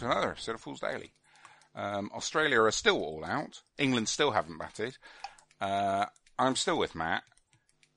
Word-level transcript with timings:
Hello 0.00 0.10
and 0.10 0.14
welcome 0.14 0.22
to 0.22 0.28
another 0.28 0.32
episode 0.32 0.54
of 0.54 0.60
Fools 0.60 0.80
Daily. 0.80 1.12
Um, 1.74 2.10
Australia 2.14 2.60
are 2.60 2.70
still 2.70 2.98
all 3.02 3.24
out. 3.24 3.62
England 3.78 4.08
still 4.08 4.30
haven't 4.30 4.58
batted. 4.58 4.96
Uh, 5.60 6.06
I'm 6.38 6.54
still 6.54 6.78
with 6.78 6.94
Matt, 6.94 7.24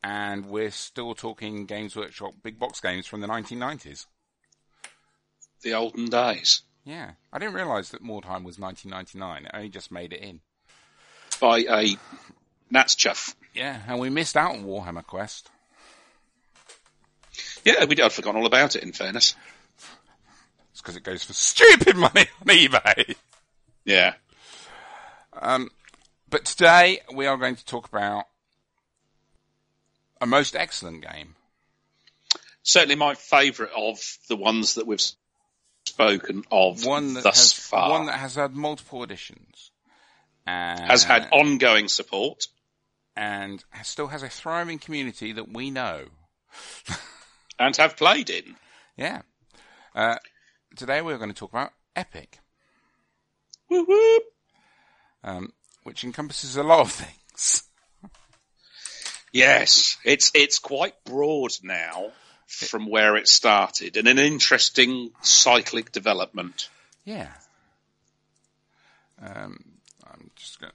and 0.03 0.47
we're 0.47 0.71
still 0.71 1.13
talking 1.13 1.67
Games 1.67 1.95
Workshop 1.95 2.33
big 2.41 2.57
box 2.57 2.79
games 2.79 3.05
from 3.05 3.21
the 3.21 3.27
1990s. 3.27 4.07
The 5.61 5.73
olden 5.73 6.07
days. 6.07 6.63
Yeah, 6.85 7.11
I 7.31 7.37
didn't 7.37 7.53
realise 7.53 7.89
that 7.89 8.03
Mordheim 8.03 8.43
was 8.43 8.57
1999. 8.57 9.47
I 9.51 9.57
only 9.57 9.69
just 9.69 9.91
made 9.91 10.13
it 10.13 10.21
in. 10.21 10.39
By 11.39 11.59
a 11.69 11.97
Nats 12.71 12.95
chuff. 12.95 13.35
Yeah, 13.53 13.79
and 13.87 13.99
we 13.99 14.09
missed 14.09 14.37
out 14.37 14.55
on 14.55 14.65
Warhammer 14.65 15.05
Quest. 15.05 15.49
Yeah, 17.63 17.85
we 17.85 18.01
I'd 18.01 18.11
forgotten 18.11 18.41
all 18.41 18.47
about 18.47 18.75
it. 18.75 18.81
In 18.81 18.91
fairness, 18.91 19.35
It's 20.81 20.87
because 20.87 20.95
it 20.97 21.03
goes 21.03 21.23
for 21.23 21.33
stupid 21.33 21.95
money 21.95 22.25
on 22.41 22.47
eBay. 22.47 23.15
yeah, 23.85 24.15
But 26.27 26.43
today 26.43 27.01
we 27.13 27.27
are 27.27 27.37
going 27.37 27.55
to 27.55 27.65
talk 27.65 27.87
about 27.87 28.23
a 30.19 30.25
most 30.25 30.55
excellent 30.55 31.03
game. 31.07 31.35
certainly 32.63 32.95
my 32.95 33.13
favourite 33.13 33.71
of 33.75 33.99
the 34.27 34.35
ones 34.35 34.73
that 34.73 34.87
we've 34.87 35.03
spoken 35.85 36.45
of 36.51 36.83
One 36.83 37.13
that 37.13 37.25
thus 37.25 37.37
has 37.37 37.53
far. 37.53 37.91
one 37.91 38.07
that 38.07 38.17
has 38.17 38.33
had 38.33 38.55
multiple 38.55 39.03
editions. 39.03 39.69
And, 40.47 40.79
has 40.79 41.03
had 41.03 41.27
ongoing 41.31 41.89
support. 41.89 42.47
and 43.15 43.63
has- 43.69 43.87
still 43.87 44.07
has 44.07 44.23
a 44.23 44.29
thriving 44.29 44.79
community 44.79 45.31
that 45.33 45.53
we 45.53 45.69
know. 45.69 46.05
and 47.59 47.77
have 47.77 47.97
played 47.97 48.31
in. 48.31 48.55
Yeah. 48.97 49.21
Uh, 49.93 50.15
today 50.75 51.01
we're 51.01 51.17
going 51.17 51.29
to 51.29 51.35
talk 51.35 51.51
about 51.51 51.71
Epic, 51.95 52.39
Whoop, 53.69 53.87
whoop. 53.87 54.23
um, 55.23 55.53
which 55.83 56.03
encompasses 56.03 56.55
a 56.57 56.63
lot 56.63 56.79
of 56.81 56.91
things. 56.91 57.63
Yes, 59.33 59.95
it's 60.03 60.29
it's 60.35 60.59
quite 60.59 60.93
broad 61.05 61.51
now 61.63 62.11
from 62.47 62.89
where 62.89 63.15
it 63.15 63.29
started, 63.29 63.95
and 63.95 64.05
an 64.09 64.19
interesting 64.19 65.11
cyclic 65.21 65.93
development. 65.93 66.67
Yeah. 67.05 67.29
Um, 69.23 69.63
I'm 70.05 70.31
just 70.35 70.59
going. 70.59 70.73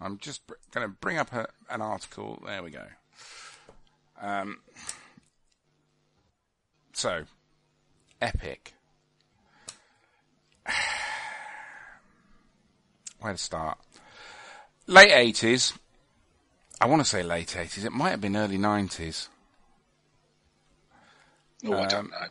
I'm 0.00 0.18
just 0.18 0.44
br- 0.48 0.54
going 0.72 0.88
to 0.88 0.92
bring 1.00 1.18
up 1.18 1.32
a, 1.32 1.46
an 1.70 1.82
article. 1.82 2.42
There 2.44 2.64
we 2.64 2.70
go. 2.70 2.84
Um, 4.20 4.58
so, 6.96 7.24
Epic. 8.22 8.72
Where 13.20 13.32
to 13.32 13.38
start? 13.38 13.78
Late 14.86 15.10
80s. 15.10 15.76
I 16.80 16.86
want 16.86 17.02
to 17.02 17.08
say 17.08 17.22
late 17.22 17.48
80s. 17.48 17.84
It 17.84 17.92
might 17.92 18.10
have 18.10 18.20
been 18.20 18.36
early 18.36 18.58
90s. 18.58 19.28
Oh, 21.64 21.72
I 21.72 21.82
Um, 21.82 21.88
don't 21.88 22.10
know. 22.10 22.26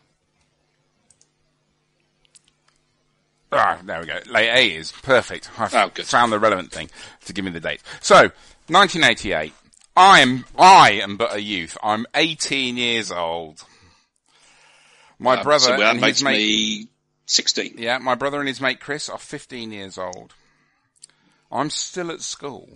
Ah, 3.51 3.79
there 3.83 3.99
we 4.01 4.05
go. 4.07 4.19
Late 4.27 4.49
80s. 4.49 5.01
Perfect. 5.01 5.49
I've 5.59 5.73
Oh, 5.73 5.89
good. 5.93 6.05
found 6.07 6.31
the 6.31 6.39
relevant 6.39 6.71
thing 6.71 6.89
to 7.25 7.33
give 7.33 7.45
me 7.45 7.51
the 7.51 7.59
date. 7.59 7.81
So, 8.01 8.31
1988. 8.67 9.53
I 9.97 10.19
am, 10.19 10.45
I 10.57 10.91
am 10.93 11.15
but 11.17 11.33
a 11.33 11.41
youth. 11.41 11.77
I'm 11.81 12.05
18 12.15 12.75
years 12.77 13.11
old. 13.11 13.63
My 15.19 15.37
Um, 15.37 15.43
brother 15.43 15.65
so 15.65 15.77
that 15.77 15.91
and 15.91 16.01
makes 16.01 16.17
his 16.19 16.23
mate, 16.23 16.37
me 16.37 16.87
sixteen. 17.25 17.75
yeah, 17.77 17.97
my 17.99 18.15
brother 18.15 18.39
and 18.39 18.47
his 18.47 18.59
mate 18.61 18.79
Chris 18.79 19.07
are 19.09 19.17
15 19.17 19.71
years 19.71 19.97
old. 19.97 20.33
I'm 21.51 21.69
still 21.69 22.11
at 22.11 22.21
school. 22.21 22.69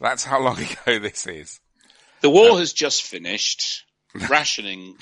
That's 0.00 0.24
how 0.24 0.40
long 0.40 0.58
ago 0.86 0.98
this 0.98 1.26
is. 1.26 1.60
The 2.20 2.30
war 2.30 2.58
has 2.58 2.72
just 2.72 3.02
finished. 3.02 3.84
Rationing 4.28 4.96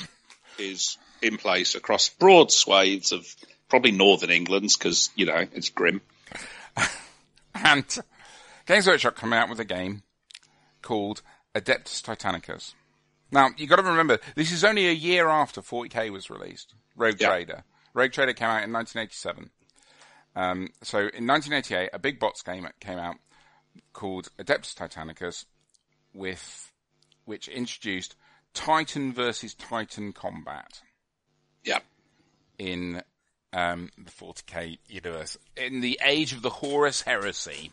is 0.58 0.96
in 1.22 1.36
place 1.36 1.74
across 1.74 2.08
broad 2.08 2.50
swathes 2.50 3.12
of 3.12 3.26
probably 3.68 3.90
northern 3.92 4.30
England 4.30 4.70
because, 4.76 5.10
you 5.14 5.26
know, 5.26 5.46
it's 5.52 5.68
grim. 5.70 6.00
And 7.54 7.84
Games 8.66 8.86
Workshop 8.86 9.16
come 9.16 9.32
out 9.32 9.48
with 9.48 9.58
a 9.60 9.64
game 9.64 10.02
called 10.82 11.22
Adeptus 11.54 12.02
Titanicus. 12.02 12.74
Now, 13.30 13.50
you 13.56 13.66
gotta 13.66 13.82
remember, 13.82 14.18
this 14.34 14.52
is 14.52 14.64
only 14.64 14.88
a 14.88 14.92
year 14.92 15.28
after 15.28 15.60
40k 15.60 16.10
was 16.10 16.30
released. 16.30 16.74
Rogue 16.94 17.20
Yeah. 17.20 17.28
Trader. 17.28 17.64
Rogue 17.94 18.12
Trader 18.12 18.32
came 18.34 18.48
out 18.48 18.62
in 18.64 18.72
1987. 18.72 19.50
Um, 20.34 20.68
so 20.82 20.98
in 20.98 21.26
1988, 21.26 21.90
a 21.92 21.98
big 21.98 22.18
bots 22.20 22.42
game 22.42 22.68
came 22.80 22.98
out 22.98 23.16
called 23.92 24.28
Adeptus 24.38 24.74
Titanicus 24.74 25.44
with, 26.14 26.72
which 27.24 27.48
introduced 27.48 28.14
Titan 28.54 29.12
versus 29.12 29.54
Titan 29.54 30.12
combat 30.12 30.82
Yeah. 31.64 31.80
in, 32.58 33.02
um, 33.52 33.90
the 33.98 34.10
40k 34.10 34.78
universe. 34.88 35.36
In 35.56 35.80
the 35.80 35.98
age 36.04 36.32
of 36.32 36.42
the 36.42 36.50
Horus 36.50 37.02
Heresy. 37.02 37.72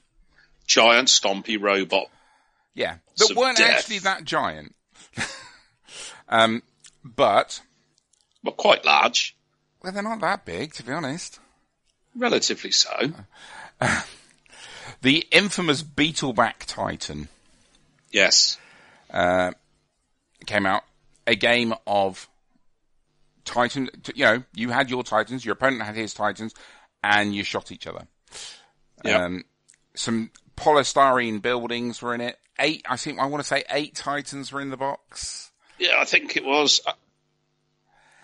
Giant 0.65 1.09
stompy 1.09 1.61
robot. 1.61 2.07
Yeah, 2.73 2.97
that 3.17 3.33
weren't 3.35 3.57
death. 3.57 3.79
actually 3.79 3.99
that 3.99 4.23
giant. 4.23 4.75
um, 6.29 6.63
but 7.03 7.61
Well, 8.43 8.53
quite 8.53 8.85
large. 8.85 9.35
well, 9.83 9.91
they're 9.93 10.03
not 10.03 10.21
that 10.21 10.45
big, 10.45 10.73
to 10.73 10.83
be 10.83 10.91
honest. 10.91 11.39
Relatively 12.15 12.71
so. 12.71 13.11
The 15.01 15.25
infamous 15.31 15.83
Beetleback 15.83 16.65
Titan 16.65 17.27
Yes. 18.11 18.57
Uh, 19.11 19.51
came 20.45 20.65
out. 20.65 20.83
A 21.27 21.35
game 21.35 21.73
of 21.87 22.29
Titan. 23.43 23.89
t- 24.03 24.13
You 24.15 24.25
know, 24.25 24.43
you 24.53 24.69
had 24.69 24.89
your 24.89 25.03
Titans, 25.03 25.43
your 25.43 25.53
opponent 25.53 25.81
had 25.81 25.95
his 25.95 26.13
Titans, 26.13 26.53
and 27.03 27.33
you 27.35 27.43
shot 27.43 27.71
each 27.71 27.87
other. 27.87 28.07
Yeah. 29.03 29.23
Um, 29.25 29.43
some 29.95 30.31
polystyrene 30.55 31.41
buildings 31.41 32.01
were 32.01 32.13
in 32.13 32.21
it. 32.21 32.37
Eight, 32.59 32.83
I 32.87 32.97
think, 32.97 33.19
I 33.19 33.25
want 33.25 33.41
to 33.43 33.47
say 33.47 33.63
eight 33.71 33.95
Titans 33.95 34.51
were 34.51 34.61
in 34.61 34.69
the 34.69 34.77
box. 34.77 35.51
yeah, 35.79 35.95
I 35.99 36.05
think 36.05 36.37
it 36.37 36.45
was 36.45 36.81
uh, 36.85 36.93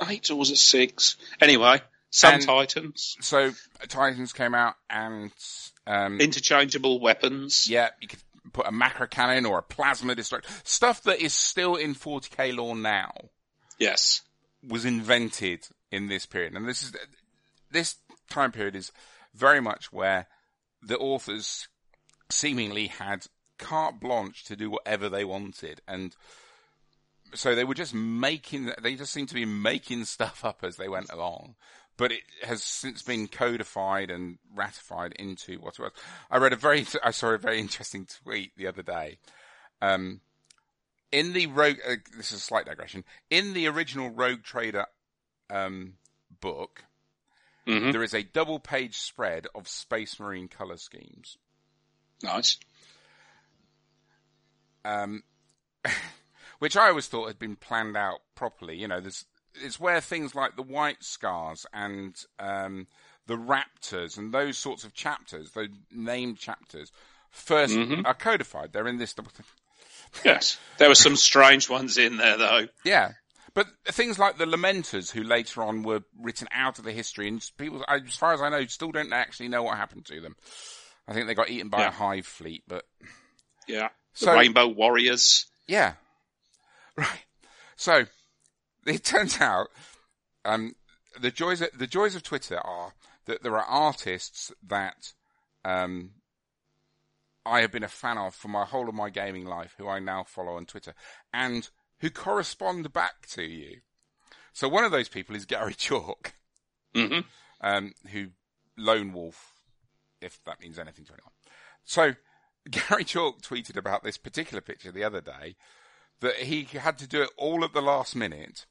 eight 0.08 0.30
or 0.30 0.36
was 0.36 0.52
it 0.52 0.58
six? 0.58 1.16
Anyway, 1.42 1.82
some 2.12 2.36
And- 2.36 2.44
Titans. 2.44 3.18
So 3.22 3.52
Titans 3.88 4.34
came 4.34 4.54
out 4.54 4.76
and 4.90 5.32
um, 5.88 6.20
Interchangeable 6.22 7.00
weapons. 7.00 7.68
Yeah, 7.70 7.90
you 8.00 8.08
could 8.08 8.20
put 8.54 8.68
a 8.68 8.72
macro 8.72 9.08
cannon 9.08 9.46
or 9.46 9.58
a 9.60 9.64
plasma 9.64 10.16
destructor. 10.16 10.50
Stuff 10.64 11.04
that 11.04 11.20
is 11.22 11.34
still 11.34 11.76
in 11.76 11.96
40k 11.96 12.56
lore 12.56 12.76
now 12.76 13.12
Yes. 13.80 14.22
was 14.68 14.86
invented 14.86 15.68
in 15.92 16.08
this 16.08 16.26
period. 16.28 16.54
And 16.54 16.68
this 16.68 16.84
is, 16.84 16.94
this 17.72 17.96
time 18.30 18.52
period 18.52 18.76
is 18.76 18.92
very 19.34 19.60
much 19.60 19.92
where 19.92 20.28
the 20.82 20.98
authors 20.98 21.68
seemingly 22.30 22.88
had 22.88 23.26
carte 23.58 24.00
blanche 24.00 24.44
to 24.46 24.56
do 24.56 24.70
whatever 24.70 25.10
they 25.10 25.26
wanted. 25.26 25.82
And 25.88 26.16
so 27.34 27.54
they 27.56 27.64
were 27.64 27.74
just 27.74 27.94
making, 27.94 28.72
they 28.82 28.96
just 28.96 29.14
seemed 29.14 29.30
to 29.30 29.36
be 29.36 29.46
making 29.46 30.06
stuff 30.06 30.44
up 30.46 30.64
as 30.64 30.78
they 30.78 30.88
went 30.88 31.12
along. 31.12 31.56
But 31.98 32.14
it 32.14 32.22
has 32.44 32.64
since 32.64 33.02
been 33.02 33.28
codified 33.28 34.10
and 34.10 34.38
ratified 34.56 35.12
into 35.20 35.60
what 35.60 35.78
it 35.78 35.82
was. 35.82 35.92
I 36.32 36.38
read 36.38 36.54
a 36.54 36.56
very, 36.58 36.86
I 37.04 37.12
saw 37.12 37.30
a 37.32 37.38
very 37.38 37.60
interesting 37.60 38.08
tweet 38.24 38.54
the 38.56 38.68
other 38.68 38.84
day. 38.84 39.18
Um, 39.82 40.22
in 41.12 41.34
the 41.34 41.48
Rogue, 41.48 41.78
uh, 41.86 41.96
this 42.16 42.32
is 42.32 42.38
a 42.38 42.42
slight 42.42 42.66
digression. 42.66 43.04
In 43.30 43.54
the 43.54 43.68
original 43.68 44.10
Rogue 44.12 44.44
Trader 44.44 44.86
um, 45.50 45.94
book, 46.40 46.84
Mhm. 47.68 47.92
there 47.92 48.04
is 48.04 48.14
a 48.14 48.24
double 48.24 48.60
page 48.60 48.96
spread 48.98 49.46
of 49.54 49.68
Space 49.68 50.20
Marine 50.20 50.48
color 50.48 50.78
schemes. 50.78 51.38
Nice. 52.24 52.58
um, 54.86 55.24
which 56.60 56.76
I 56.76 56.90
always 56.90 57.08
thought 57.08 57.28
had 57.28 57.40
been 57.40 57.56
planned 57.56 57.98
out 57.98 58.20
properly. 58.36 58.78
You 58.78 58.88
know, 58.88 59.00
there's 59.00 59.26
it's 59.56 59.80
where 59.80 60.02
things 60.02 60.36
like 60.36 60.56
the 60.56 60.64
White 60.64 61.04
Scars 61.04 61.66
and 61.74 62.16
um, 62.40 62.88
the 63.28 63.36
Raptors 63.38 64.18
and 64.18 64.34
those 64.34 64.58
sorts 64.58 64.84
of 64.84 64.94
chapters, 64.94 65.52
those 65.52 65.70
named 65.92 66.38
chapters, 66.38 66.92
1st 67.36 68.06
are 68.06 68.14
codified. 68.14 68.74
They're 68.74 68.88
in 68.88 68.98
this. 68.98 69.14
double- 69.14 69.32
thing. 69.34 69.46
Yes. 70.26 70.58
There 70.78 70.90
were 70.90 70.96
some 70.96 71.16
strange 71.16 71.70
ones 71.70 71.98
in 71.98 72.18
there 72.18 72.38
though. 72.38 72.68
Yeah. 72.84 73.14
But 73.54 73.68
things 73.86 74.20
like 74.20 74.38
the 74.38 74.46
Lamenters, 74.46 75.12
who 75.12 75.24
later 75.24 75.64
on 75.64 75.82
were 75.84 76.02
written 76.20 76.48
out 76.54 76.78
of 76.80 76.86
the 76.86 76.92
history, 76.92 77.28
and 77.28 77.44
people, 77.58 77.84
as 77.88 78.16
far 78.16 78.34
as 78.34 78.42
I 78.42 78.50
know, 78.50 78.64
still 78.68 78.92
don't 78.92 79.12
actually 79.12 79.50
know 79.50 79.64
what 79.64 79.76
happened 79.78 80.06
to 80.06 80.22
them. 80.22 80.36
I 81.10 81.14
think 81.14 81.26
they 81.28 81.34
got 81.34 81.50
eaten 81.50 81.70
by 81.70 81.80
Yeah. 81.82 81.88
a 81.88 81.92
hive 81.92 82.26
fleet, 82.28 82.64
but 82.68 82.86
Yeah. 83.68 83.90
The 84.14 84.26
So- 84.26 84.36
Rainbow 84.36 84.68
Warriors. 84.68 85.48
Yeah. 85.68 85.96
Right. 86.96 87.26
So, 87.76 88.06
it 88.86 89.04
turns 89.04 89.42
out 89.42 89.70
Um, 90.46 90.76
the 91.20 91.32
joys 91.32 91.62
of, 91.62 91.70
the 91.78 91.88
joys 91.88 92.16
of 92.16 92.24
Twitter 92.24 92.60
are 92.60 92.94
that 93.26 93.44
there 93.44 93.58
are 93.58 93.66
artists 93.66 94.52
that 94.64 95.14
um, 95.66 96.12
I 97.46 97.62
have 97.62 97.72
been 97.72 97.84
a 97.84 97.88
fan 97.90 98.18
of 98.18 98.34
for 98.36 98.48
my 98.48 98.64
whole 98.66 98.88
of 98.88 98.96
my 98.96 99.10
gaming 99.10 99.46
life, 99.46 99.76
who 99.78 99.88
I 99.88 100.00
now 100.00 100.24
follow 100.24 100.56
on 100.56 100.66
Twitter, 100.66 100.94
and 101.34 101.70
who 102.00 102.10
correspond 102.10 102.94
back 102.94 103.28
to 103.32 103.44
you. 103.44 103.82
So 104.54 104.70
one 104.70 104.84
of 104.86 104.92
those 104.92 105.10
people 105.10 105.36
is 105.36 105.46
Gary 105.46 105.74
Chalk, 105.78 106.34
hmm 106.94 107.20
um, 107.62 107.94
who 108.12 108.28
Lone 108.78 109.12
Wolf, 109.14 109.54
if 110.22 110.40
that 110.46 110.62
means 110.62 110.80
anything 110.80 111.06
to 111.06 111.14
anyone. 111.14 111.32
So 111.84 112.16
Gary 112.70 113.04
Chalk 113.04 113.42
tweeted 113.42 113.78
about 113.78 114.04
this 114.04 114.18
particular 114.18 114.62
picture 114.62 114.92
the 114.92 115.04
other 115.04 115.22
day 115.22 115.56
that 116.22 116.36
he 116.36 116.64
had 116.64 116.98
to 116.98 117.08
do 117.08 117.22
it 117.22 117.30
all 117.38 117.64
at 117.64 117.74
the 117.74 117.82
last 117.82 118.16
minute. 118.16 118.66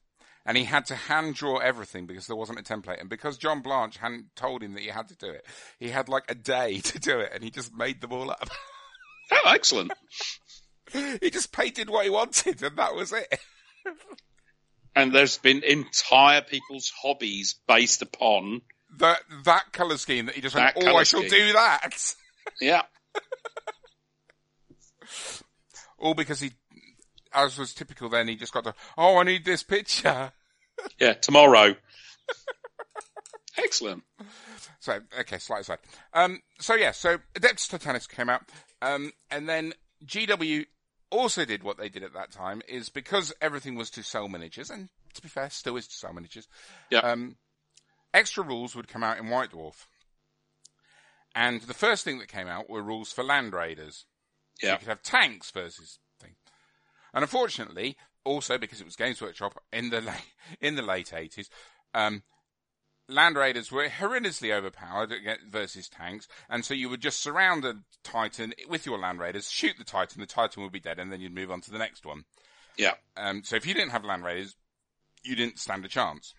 And 0.45 0.57
he 0.57 0.65
had 0.65 0.87
to 0.87 0.95
hand 0.95 1.35
draw 1.35 1.59
everything 1.59 2.07
because 2.07 2.27
there 2.27 2.37
wasn't 2.37 2.59
a 2.59 2.63
template. 2.63 3.01
And 3.01 3.11
because 3.11 3.37
John 3.37 3.61
Blanche 3.61 3.99
hadn't 3.99 4.35
told 4.35 4.63
him 4.63 4.73
that 4.75 4.83
he 4.83 4.89
had 4.89 5.09
to 5.09 5.17
do 5.17 5.29
it, 5.29 5.45
he 5.79 5.91
had 5.91 6.09
like 6.09 6.25
a 6.31 6.35
day 6.35 6.79
to 6.85 6.99
do 6.99 7.19
it 7.21 7.33
and 7.35 7.43
he 7.43 7.51
just 7.51 7.77
made 7.77 8.01
them 8.01 8.13
all 8.13 8.31
up. 8.31 8.49
Oh, 9.31 9.53
excellent. 9.53 9.93
he 10.91 11.29
just 11.29 11.53
painted 11.53 11.91
what 11.91 12.05
he 12.05 12.09
wanted 12.09 12.63
and 12.63 12.79
that 12.79 12.95
was 12.95 13.13
it. 13.13 13.39
and 14.97 15.15
there's 15.15 15.37
been 15.37 15.63
entire 15.63 16.41
people's 16.41 16.91
hobbies 17.03 17.57
based 17.69 18.01
upon 18.01 18.63
That, 18.99 19.21
that 19.45 19.73
colour 19.73 19.97
scheme 19.97 20.27
that 20.27 20.35
he 20.35 20.41
just 20.41 20.55
went, 20.55 20.75
That 20.75 20.85
oh, 20.87 20.97
I 20.97 21.03
shall 21.05 21.21
scheme. 21.21 21.31
do 21.31 21.53
that. 21.55 22.15
yeah. 22.61 22.83
All 25.99 26.15
because 26.15 26.41
he, 26.41 26.53
as 27.33 27.59
was 27.59 27.75
typical 27.75 28.09
then, 28.09 28.29
he 28.29 28.37
just 28.37 28.53
got 28.53 28.65
to, 28.65 28.75
oh, 28.97 29.17
I 29.19 29.25
need 29.25 29.45
this 29.45 29.63
picture. 29.63 30.33
Yeah, 31.01 31.15
tomorrow. 31.15 31.75
Excellent. 33.57 34.05
So, 34.79 35.01
okay, 35.19 35.39
slight 35.39 35.63
aside. 35.63 35.79
Um, 36.15 36.41
so 36.61 36.77
yeah, 36.77 36.93
so 36.93 37.19
Adeptus 37.35 37.69
Titanis 37.77 38.09
came 38.09 38.29
out, 38.29 38.43
um, 38.81 39.11
and 39.29 39.49
then 39.49 39.73
GW 40.07 40.67
also 41.11 41.45
did 41.45 41.65
what 41.65 41.79
they 41.79 41.89
did 41.89 42.05
at 42.05 42.13
that 42.15 42.31
time, 42.31 42.63
is 42.69 42.91
because 42.91 43.35
everything 43.41 43.75
was 43.75 43.91
to 43.91 44.05
sell 44.05 44.29
miniatures, 44.29 44.71
and 44.71 44.89
to 45.15 45.21
be 45.21 45.27
fair, 45.29 45.51
still 45.51 45.77
is 45.77 45.89
to 45.89 45.95
sell 45.97 46.13
miniatures, 46.13 46.47
Yeah. 46.91 47.01
um, 47.01 47.35
extra 48.15 48.43
rules 48.45 48.75
would 48.75 48.89
come 48.89 49.03
out 49.05 49.19
in 49.19 49.29
White 49.29 49.51
Dwarf. 49.53 49.87
And 51.35 51.61
the 51.63 51.75
first 51.75 52.05
thing 52.05 52.19
that 52.19 52.29
came 52.29 52.49
out 52.49 52.69
were 52.69 52.83
rules 52.83 53.13
for 53.13 53.23
Land 53.23 53.53
Raiders. 53.53 54.07
So 54.61 54.67
Yeah. 54.67 54.73
you 54.75 54.79
could 54.81 54.89
have 54.89 55.03
tanks 55.03 55.51
versus 55.51 55.99
things. 56.21 56.37
And 57.15 57.23
unfortunately, 57.23 57.97
also 58.25 58.59
because 58.59 58.81
it 58.81 58.85
was 58.85 58.97
Games 58.97 59.21
Workshop 59.21 59.63
in 59.73 59.91
the 59.91 60.01
late, 60.01 60.35
in 60.61 60.75
the 60.75 60.83
late 60.83 61.13
80s, 61.13 61.49
um, 61.95 62.23
Land 63.11 63.37
Raiders 63.37 63.73
were 63.73 63.89
horrendously 63.89 64.53
overpowered 64.53 65.13
against- 65.13 65.47
versus 65.47 65.89
tanks, 65.89 66.29
and 66.51 66.63
so 66.65 66.75
you 66.75 66.91
would 66.91 67.01
just 67.01 67.21
surround 67.23 67.65
a 67.65 67.83
Titan 68.05 68.53
with 68.69 68.85
your 68.85 68.99
Land 68.99 69.19
Raiders, 69.21 69.51
shoot 69.51 69.79
the 69.79 69.85
Titan, 69.85 70.21
the 70.21 70.27
Titan 70.27 70.63
would 70.63 70.73
be 70.73 70.81
dead, 70.81 70.99
and 70.99 71.11
then 71.11 71.21
you'd 71.21 71.35
move 71.35 71.51
on 71.51 71.63
to 71.63 71.71
the 71.71 71.79
next 71.79 72.05
one. 72.05 72.25
Yeah. 72.77 72.95
Um, 73.17 73.45
so 73.45 73.57
if 73.57 73.67
you 73.67 73.73
didn't 73.73 73.91
have 73.93 74.05
Land 74.05 74.25
Raiders, 74.25 74.57
you 75.23 75.35
didn't 75.37 75.59
stand 75.59 75.87
a 75.87 75.89
chance. 75.89 76.35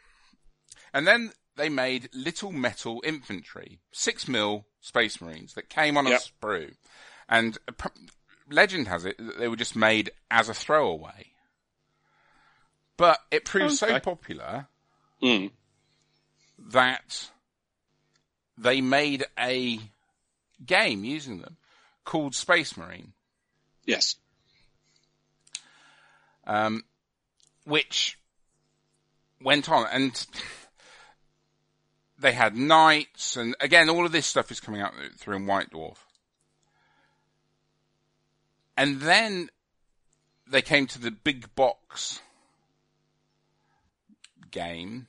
And 0.93 1.07
then 1.07 1.31
they 1.59 1.69
made 1.69 2.09
little 2.13 2.51
metal 2.53 3.01
infantry, 3.05 3.79
six 3.91 4.27
mil 4.27 4.65
Space 4.79 5.19
Marines 5.21 5.53
that 5.55 5.69
came 5.69 5.97
on 5.97 6.07
a 6.07 6.11
sprue, 6.11 6.73
and 7.27 7.57
legend 8.49 8.87
has 8.87 9.03
it 9.05 9.17
that 9.17 9.37
they 9.37 9.47
were 9.49 9.57
just 9.57 9.75
made 9.75 10.09
as 10.31 10.47
a 10.47 10.53
throwaway. 10.53 11.27
But 12.95 13.19
it 13.29 13.43
proved 13.45 13.73
so 13.75 13.99
popular 13.99 14.67
Mm. 15.21 15.51
that 16.57 17.29
they 18.57 18.79
made 18.79 19.25
a 19.37 19.79
game 20.65 21.03
using 21.03 21.39
them 21.41 21.57
called 22.05 22.33
Space 22.35 22.77
Marine, 22.77 23.11
Yes. 23.85 24.15
um, 26.47 26.83
which 27.65 28.17
went 29.41 29.69
on 29.69 29.85
and 29.91 30.25
they 32.19 32.33
had 32.33 32.55
knights 32.55 33.35
and 33.35 33.55
again 33.59 33.89
all 33.89 34.05
of 34.05 34.11
this 34.11 34.25
stuff 34.25 34.51
is 34.51 34.59
coming 34.59 34.81
out 34.81 34.93
through 35.17 35.35
in 35.35 35.45
White 35.45 35.71
Dwarf. 35.71 35.97
And 38.77 39.01
then 39.01 39.49
they 40.47 40.61
came 40.61 40.87
to 40.87 40.99
the 40.99 41.11
big 41.11 41.53
box 41.55 42.21
game 44.51 45.07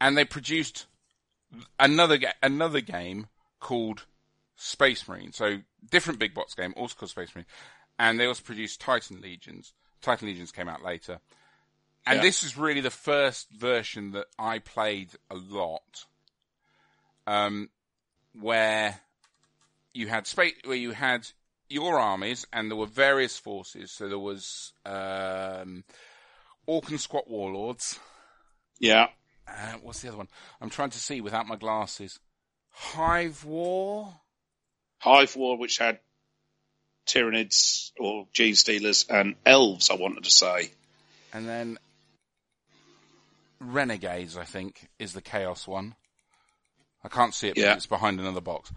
and 0.00 0.16
they 0.16 0.24
produced 0.24 0.86
another 1.78 2.18
another 2.42 2.80
game 2.80 3.28
called 3.60 4.04
Space 4.56 5.08
Marine. 5.08 5.32
So 5.32 5.58
different 5.90 6.18
big 6.18 6.34
box 6.34 6.54
game, 6.54 6.74
also 6.76 6.94
called 6.98 7.10
Space 7.10 7.34
Marine, 7.34 7.46
and 7.98 8.18
they 8.18 8.26
also 8.26 8.42
produced 8.42 8.80
Titan 8.80 9.20
Legions. 9.20 9.72
Titan 10.02 10.28
Legions 10.28 10.52
came 10.52 10.68
out 10.68 10.84
later, 10.84 11.20
and 12.06 12.16
Yeah. 12.16 12.22
this 12.22 12.42
is 12.42 12.56
really 12.56 12.80
the 12.80 12.90
first 12.90 13.50
version 13.50 14.12
that 14.12 14.26
I 14.38 14.58
played 14.58 15.10
a 15.30 15.34
lot, 15.34 16.06
um, 17.26 17.70
where 18.32 19.00
you 19.92 20.08
had 20.08 20.26
space, 20.26 20.54
where 20.64 20.76
you 20.76 20.92
had 20.92 21.26
your 21.68 21.98
armies, 21.98 22.46
and 22.52 22.70
there 22.70 22.76
were 22.76 22.86
various 22.86 23.38
forces. 23.38 23.90
So 23.90 24.08
there 24.08 24.18
was 24.18 24.72
um, 24.84 25.84
Orc 26.66 26.88
and 26.90 27.00
Squat 27.00 27.28
Warlords. 27.28 27.98
Yeah. 28.78 29.08
Uh, 29.46 29.74
what's 29.82 30.00
the 30.00 30.08
other 30.08 30.16
one? 30.18 30.28
I'm 30.60 30.70
trying 30.70 30.90
to 30.90 30.98
see 30.98 31.20
without 31.20 31.46
my 31.46 31.56
glasses. 31.56 32.18
Hive 32.70 33.44
War. 33.44 34.14
Hive 34.98 35.36
War, 35.36 35.56
which 35.56 35.78
had 35.78 36.00
Tyranids 37.06 37.92
or 37.98 38.26
Genestealers 38.34 39.08
and 39.10 39.36
Elves, 39.44 39.90
I 39.90 39.94
wanted 39.94 40.24
to 40.24 40.30
say. 40.30 40.70
And 41.32 41.48
then 41.48 41.78
Renegades, 43.72 44.36
I 44.36 44.44
think, 44.44 44.88
is 44.98 45.12
the 45.12 45.22
Chaos 45.22 45.66
one. 45.66 45.94
I 47.04 47.08
can't 47.08 47.34
see 47.34 47.48
it, 47.48 47.56
but 47.56 47.76
it's 47.76 47.84
behind 47.86 48.18
another 48.18 48.40
box. 48.40 48.72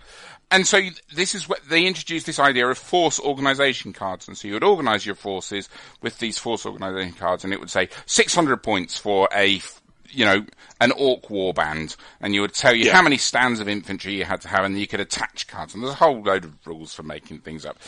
And 0.52 0.68
so 0.68 0.76
you- 0.76 0.92
this 1.14 1.34
is 1.34 1.48
what 1.48 1.62
they 1.70 1.86
introduced 1.86 2.26
this 2.26 2.40
idea 2.40 2.68
of 2.68 2.78
force 2.78 3.22
organization 3.22 3.94
cards. 3.94 4.28
And 4.28 4.38
so 4.38 4.50
you 4.50 4.54
would 4.56 4.66
organize 4.66 5.06
your 5.06 5.16
forces 5.16 5.70
with 6.02 6.20
these 6.20 6.38
force 6.38 6.66
organization 6.66 7.14
cards, 7.14 7.46
and 7.46 7.54
it 7.54 7.60
would 7.62 7.72
say 7.72 7.88
600 8.06 8.58
points 8.62 8.98
for 8.98 9.30
a, 9.34 9.62
you 10.10 10.26
know, 10.26 10.46
an 10.82 10.92
orc 10.92 11.30
war 11.30 11.54
band. 11.54 11.96
And 12.20 12.36
you 12.36 12.42
would 12.42 12.54
tell 12.54 12.76
you 12.76 12.88
Yeah. 12.88 12.96
how 12.96 13.02
many 13.02 13.18
stands 13.18 13.62
of 13.62 13.70
infantry 13.70 14.16
you 14.16 14.26
had 14.26 14.42
to 14.42 14.50
have, 14.50 14.66
and 14.66 14.78
you 14.78 14.88
could 14.88 15.00
attach 15.00 15.48
cards. 15.48 15.74
And 15.74 15.82
there's 15.82 15.94
a 15.94 15.98
whole 15.98 16.22
load 16.22 16.44
of 16.44 16.68
rules 16.68 16.94
for 16.94 17.04
making 17.04 17.40
things 17.40 17.66
up. 17.66 17.80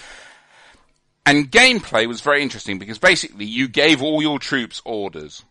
And 1.26 1.52
gameplay 1.52 2.08
was 2.08 2.22
very 2.22 2.42
interesting 2.42 2.80
because 2.80 2.98
basically 2.98 3.44
you 3.46 3.68
gave 3.68 4.02
all 4.02 4.22
your 4.22 4.40
troops 4.40 4.82
orders. 4.86 5.44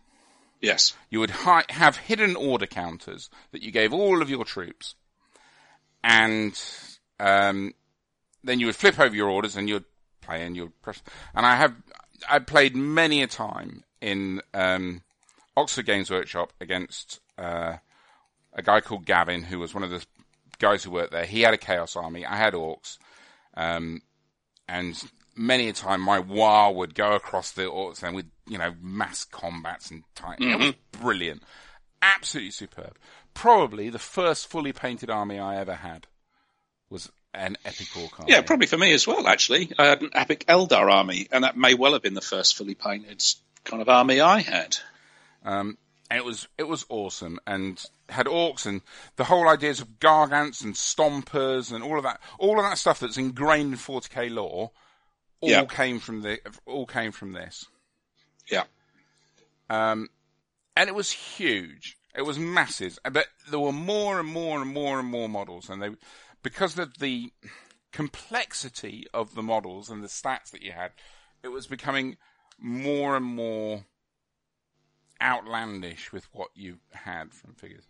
Yes. 0.61 0.93
You 1.09 1.19
would 1.19 1.29
hi- 1.29 1.65
have 1.69 1.97
hidden 1.97 2.35
order 2.35 2.65
counters 2.65 3.29
that 3.51 3.63
you 3.63 3.71
gave 3.71 3.93
all 3.93 4.21
of 4.21 4.29
your 4.29 4.43
troops, 4.43 4.95
and 6.03 6.59
um, 7.19 7.73
then 8.43 8.59
you 8.59 8.65
would 8.65 8.75
flip 8.75 8.99
over 8.99 9.15
your 9.15 9.29
orders 9.29 9.55
and 9.55 9.69
you'd 9.69 9.85
play 10.21 10.45
and 10.45 10.55
you'd 10.55 10.81
press. 10.81 11.01
And 11.33 11.45
I 11.45 11.55
have 11.55 11.75
I 12.29 12.39
played 12.39 12.75
many 12.75 13.21
a 13.21 13.27
time 13.27 13.83
in 14.01 14.41
um, 14.53 15.01
Oxford 15.55 15.85
Games 15.85 16.09
Workshop 16.09 16.53
against 16.59 17.19
uh, 17.37 17.77
a 18.53 18.61
guy 18.61 18.81
called 18.81 19.05
Gavin, 19.05 19.43
who 19.43 19.59
was 19.59 19.73
one 19.73 19.83
of 19.83 19.89
the 19.89 20.05
guys 20.59 20.83
who 20.83 20.91
worked 20.91 21.11
there. 21.11 21.25
He 21.25 21.41
had 21.41 21.53
a 21.53 21.57
Chaos 21.57 21.95
Army. 21.95 22.25
I 22.25 22.35
had 22.35 22.53
Orcs, 22.53 22.97
um, 23.55 24.01
and 24.67 25.01
many 25.35 25.69
a 25.69 25.73
time 25.73 26.01
my 26.01 26.19
war 26.19 26.73
would 26.75 26.93
go 26.93 27.13
across 27.13 27.51
the 27.51 27.63
Orcs 27.63 28.03
and 28.03 28.15
with 28.15 28.25
you 28.49 28.57
know 28.57 28.73
mass 28.81 29.23
combats 29.25 29.89
and 29.91 30.03
time. 30.15 30.37
It 30.39 30.59
was 30.59 30.73
brilliant, 30.91 31.43
absolutely 32.01 32.51
superb. 32.51 32.97
Probably 33.33 33.89
the 33.89 33.99
first 33.99 34.47
fully 34.49 34.73
painted 34.73 35.09
army 35.09 35.39
I 35.39 35.57
ever 35.57 35.75
had 35.75 36.07
was 36.89 37.11
an 37.33 37.57
Epic 37.63 37.87
Orc 37.95 38.19
army. 38.19 38.31
Yeah, 38.31 38.41
probably 38.41 38.67
for 38.67 38.77
me 38.77 38.91
as 38.93 39.05
well, 39.05 39.27
actually. 39.27 39.71
I 39.77 39.85
had 39.85 40.01
an 40.01 40.09
Epic 40.13 40.45
Eldar 40.47 40.91
army, 40.91 41.27
and 41.31 41.43
that 41.43 41.55
may 41.55 41.75
well 41.75 41.93
have 41.93 42.01
been 42.01 42.15
the 42.15 42.21
first 42.21 42.57
fully 42.57 42.73
painted 42.75 43.23
kind 43.63 43.81
of 43.81 43.87
army 43.89 44.19
I 44.19 44.39
had. 44.39 44.77
Um, 45.45 45.77
and 46.09 46.17
it 46.17 46.25
was 46.25 46.47
it 46.57 46.67
was 46.67 46.85
awesome 46.89 47.39
and 47.45 47.79
had 48.09 48.25
orcs 48.25 48.65
and 48.65 48.81
the 49.17 49.23
whole 49.25 49.47
ideas 49.47 49.79
of 49.79 49.99
gargants 49.99 50.63
and 50.63 50.73
stompers 50.73 51.71
and 51.71 51.83
all 51.83 51.97
of 51.97 52.03
that 52.03 52.19
all 52.39 52.57
of 52.59 52.65
that 52.65 52.79
stuff 52.79 52.99
that's 52.99 53.17
ingrained 53.19 53.73
in 53.73 53.77
40k 53.77 54.31
lore 54.33 54.71
all 55.39 55.49
Yeah. 55.49 55.65
came 55.65 55.99
from 55.99 56.23
the 56.23 56.39
all 56.65 56.87
came 56.87 57.11
from 57.11 57.33
this. 57.33 57.67
Yeah. 58.49 58.63
Um, 59.69 60.09
and 60.75 60.89
it 60.89 60.95
was 60.95 61.11
huge. 61.11 61.97
It 62.15 62.23
was 62.23 62.39
massive, 62.39 62.97
but 63.11 63.27
there 63.49 63.59
were 63.59 63.71
more 63.71 64.19
and 64.19 64.27
more 64.27 64.61
and 64.61 64.73
more 64.73 64.99
and 64.99 65.07
more 65.07 65.29
models, 65.29 65.69
and 65.69 65.81
they 65.81 65.89
because 66.41 66.77
of 66.79 66.97
the 66.99 67.31
complexity 67.91 69.05
of 69.13 69.35
the 69.35 69.43
models 69.43 69.89
and 69.89 70.03
the 70.03 70.07
stats 70.07 70.51
that 70.51 70.61
you 70.61 70.71
had, 70.71 70.91
it 71.43 71.49
was 71.49 71.67
becoming 71.67 72.17
more 72.57 73.15
and 73.15 73.25
more 73.25 73.85
outlandish 75.21 76.11
with 76.11 76.27
what 76.33 76.49
you 76.55 76.77
had 76.93 77.33
from 77.33 77.53
figures. 77.53 77.87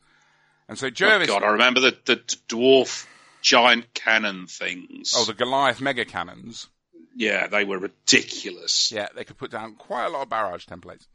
And 0.67 0.77
so 0.77 0.87
Oh, 0.87 0.89
Jervis, 0.91 1.27
God, 1.27 1.43
I 1.43 1.49
remember 1.49 1.79
the, 1.79 1.97
the 2.05 2.17
dwarf 2.47 3.05
giant 3.41 3.93
cannon 3.93 4.47
things. 4.47 5.13
oh, 5.15 5.25
the 5.25 5.33
Goliath 5.33 5.81
mega 5.81 6.05
cannons. 6.05 6.67
Yeah, 7.19 7.47
they 7.47 7.65
were 7.65 7.77
ridiculous. 7.77 8.93
Yeah, 8.93 9.09
they 9.13 9.25
could 9.25 9.37
put 9.37 9.51
down 9.51 9.75
quite 9.75 10.05
a 10.05 10.09
lot 10.09 10.21
of 10.23 10.29
barrage 10.29 10.65
templates. 10.65 11.05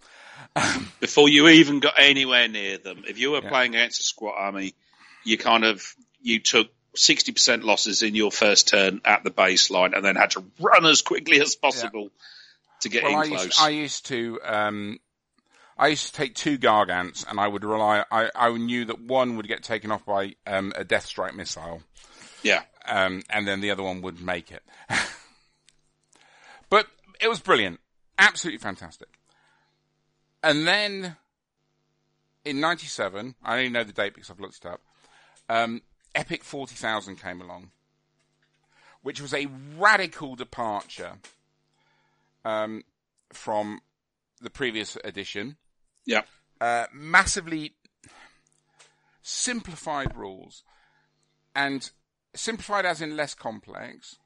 Before 1.00 1.30
you 1.30 1.48
even 1.48 1.80
got 1.80 1.94
anywhere 1.98 2.46
near 2.46 2.76
them, 2.76 3.04
if 3.08 3.18
you 3.18 3.30
were 3.30 3.40
Yeah. 3.40 3.48
playing 3.48 3.74
against 3.74 4.00
a 4.00 4.02
squat 4.02 4.34
army, 4.36 4.74
you 5.24 5.38
kind 5.38 5.64
of 5.64 5.82
you 6.20 6.40
took 6.40 6.68
sixty 6.94 7.32
percent 7.32 7.64
losses 7.64 8.02
in 8.02 8.14
your 8.14 8.30
first 8.30 8.68
turn 8.68 9.00
at 9.06 9.24
the 9.24 9.30
baseline, 9.30 9.96
and 9.96 10.04
then 10.04 10.14
had 10.16 10.32
to 10.32 10.44
run 10.60 10.84
as 10.84 11.00
quickly 11.00 11.40
as 11.40 11.54
possible 11.56 12.10
to 12.82 12.90
get 12.90 13.02
Well, 13.04 13.12
in 13.12 13.18
I 13.20 13.26
close. 13.26 13.44
used, 13.46 13.60
I 13.62 13.68
used 13.70 14.06
to, 14.08 14.40
um, 14.44 14.98
I 15.78 15.86
used 15.86 16.08
to 16.08 16.12
take 16.12 16.34
two 16.34 16.58
Gargants, 16.58 17.24
and 17.26 17.40
I 17.40 17.48
would 17.48 17.64
rely. 17.64 18.04
I, 18.10 18.30
I 18.34 18.52
knew 18.52 18.84
that 18.84 19.00
one 19.00 19.38
would 19.38 19.48
get 19.48 19.62
taken 19.62 19.90
off 19.90 20.04
by 20.04 20.34
um, 20.46 20.74
a 20.76 20.84
Death 20.84 21.06
Strike 21.06 21.34
missile, 21.34 21.82
yeah, 22.42 22.60
um, 22.84 23.22
and 23.30 23.48
then 23.48 23.62
the 23.62 23.70
other 23.70 23.82
one 23.82 24.02
would 24.02 24.20
make 24.20 24.52
it. 24.52 24.62
it 27.20 27.28
was 27.28 27.40
brilliant, 27.40 27.80
absolutely 28.18 28.58
fantastic. 28.58 29.08
And 30.42 30.66
then 30.66 31.16
in 32.44 32.60
'97, 32.60 33.34
I 33.42 33.58
only 33.58 33.70
know 33.70 33.84
the 33.84 33.92
date 33.92 34.14
because 34.14 34.30
I've 34.30 34.40
looked 34.40 34.58
it 34.58 34.66
up. 34.66 34.80
Um, 35.48 35.82
Epic 36.14 36.44
Forty 36.44 36.74
Thousand 36.74 37.16
came 37.16 37.40
along, 37.40 37.70
which 39.02 39.20
was 39.20 39.32
a 39.34 39.46
radical 39.78 40.36
departure 40.36 41.18
um, 42.44 42.82
from 43.32 43.80
the 44.40 44.50
previous 44.50 44.96
edition. 45.04 45.56
yeah, 46.06 46.22
Uh, 46.60 46.86
massively 46.92 47.74
simplified 49.22 50.14
rules, 50.16 50.62
and 51.54 51.90
simplified 52.34 52.84
as 52.84 53.00
in 53.00 53.16
less 53.16 53.34
complex, 53.34 54.16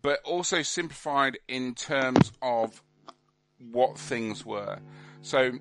but 0.00 0.20
also 0.24 0.62
simplified 0.62 1.38
in 1.48 1.74
terms 1.74 2.32
of 2.40 2.82
what 3.58 3.98
things 3.98 4.44
were. 4.44 4.78
So 5.20 5.52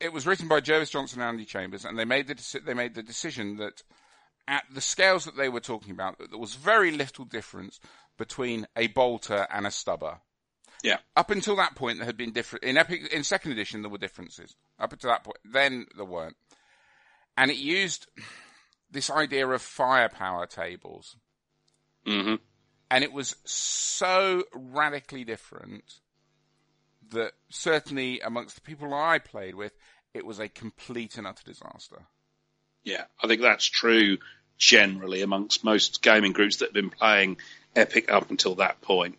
it 0.00 0.12
was 0.12 0.26
written 0.26 0.48
by 0.48 0.60
Jervis 0.60 0.90
Johnson 0.90 1.20
and 1.20 1.28
Andy 1.28 1.44
Chambers, 1.44 1.84
and 1.84 1.98
they 1.98 2.04
made 2.04 2.28
the 2.28 2.60
they 2.64 2.74
made 2.74 2.94
the 2.94 3.02
decision 3.02 3.56
that 3.56 3.82
at 4.48 4.64
the 4.72 4.80
scales 4.80 5.24
that 5.24 5.36
they 5.36 5.48
were 5.48 5.60
talking 5.60 5.90
about, 5.90 6.18
that 6.18 6.30
there 6.30 6.38
was 6.38 6.54
very 6.54 6.90
little 6.92 7.24
difference 7.24 7.80
between 8.16 8.66
a 8.76 8.86
bolter 8.88 9.46
and 9.50 9.66
a 9.66 9.70
stubber. 9.70 10.20
yeah, 10.82 10.98
Up 11.16 11.30
until 11.30 11.56
that 11.56 11.74
point, 11.74 11.98
there 11.98 12.06
had 12.06 12.16
been 12.16 12.32
different 12.32 12.64
in 12.64 12.76
Epic 12.76 13.12
in 13.12 13.24
second 13.24 13.52
edition. 13.52 13.82
There 13.82 13.90
were 13.90 13.98
differences. 13.98 14.54
Up 14.78 14.92
until 14.92 15.10
that 15.10 15.24
point, 15.24 15.38
then 15.44 15.86
there 15.96 16.04
weren't, 16.04 16.36
and 17.36 17.50
it 17.50 17.56
used 17.56 18.06
this 18.90 19.10
idea 19.10 19.48
of 19.48 19.60
firepower 19.62 20.46
tables, 20.46 21.16
hmm 22.06 22.34
and 22.90 23.02
it 23.04 23.12
was 23.12 23.36
so 23.44 24.44
radically 24.54 25.24
different 25.24 25.84
that 27.10 27.32
certainly 27.50 28.20
amongst 28.20 28.54
the 28.56 28.60
people 28.60 28.92
I 28.94 29.18
played 29.18 29.54
with, 29.54 29.72
it 30.14 30.24
was 30.26 30.38
a 30.40 30.48
complete 30.48 31.18
and 31.18 31.26
utter 31.26 31.44
disaster. 31.44 32.02
yeah. 32.84 33.04
I 33.22 33.26
think 33.28 33.42
that's 33.42 33.66
true 33.66 34.18
generally 34.58 35.22
amongst 35.22 35.62
most 35.64 36.02
gaming 36.02 36.32
groups 36.32 36.56
that 36.56 36.66
have 36.66 36.74
been 36.74 36.90
playing 36.90 37.36
Epic 37.74 38.10
up 38.10 38.30
until 38.30 38.54
that 38.56 38.80
point. 38.80 39.18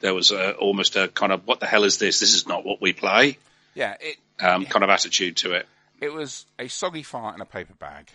There 0.00 0.12
was 0.14 0.32
a, 0.32 0.54
almost 0.54 0.96
a 0.96 1.06
kind 1.08 1.30
of, 1.32 1.46
what 1.46 1.60
the 1.60 1.66
hell 1.66 1.84
is 1.84 1.98
this? 1.98 2.18
This 2.18 2.34
is 2.34 2.48
not 2.48 2.64
what 2.64 2.80
we 2.80 2.92
play. 2.92 3.38
Yeah, 3.74 3.96
it 4.00 4.16
Um, 4.40 4.66
kind 4.66 4.82
of 4.82 4.90
attitude 4.90 5.36
to 5.38 5.52
it. 5.52 5.66
it 6.00 6.12
was 6.12 6.44
a 6.58 6.66
soggy 6.68 7.04
fart 7.04 7.36
in 7.36 7.40
a 7.40 7.46
paper 7.46 7.74
bag, 7.74 8.08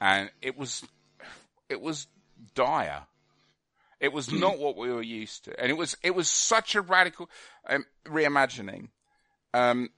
and 0.00 0.30
it 0.40 0.56
was 0.56 0.84
it 1.68 1.80
was 1.80 2.06
dire. 2.54 3.02
It 4.00 4.12
was 4.12 4.30
not 4.30 4.58
what 4.58 4.76
we 4.76 4.92
were 4.92 5.02
used 5.02 5.44
to, 5.46 5.60
and 5.60 5.70
it 5.70 5.76
was 5.76 5.96
it 6.02 6.14
was 6.14 6.28
such 6.28 6.74
a 6.76 6.80
radical 6.80 7.28
um, 7.68 7.84
reimagining. 8.06 8.90
Um, 9.52 9.90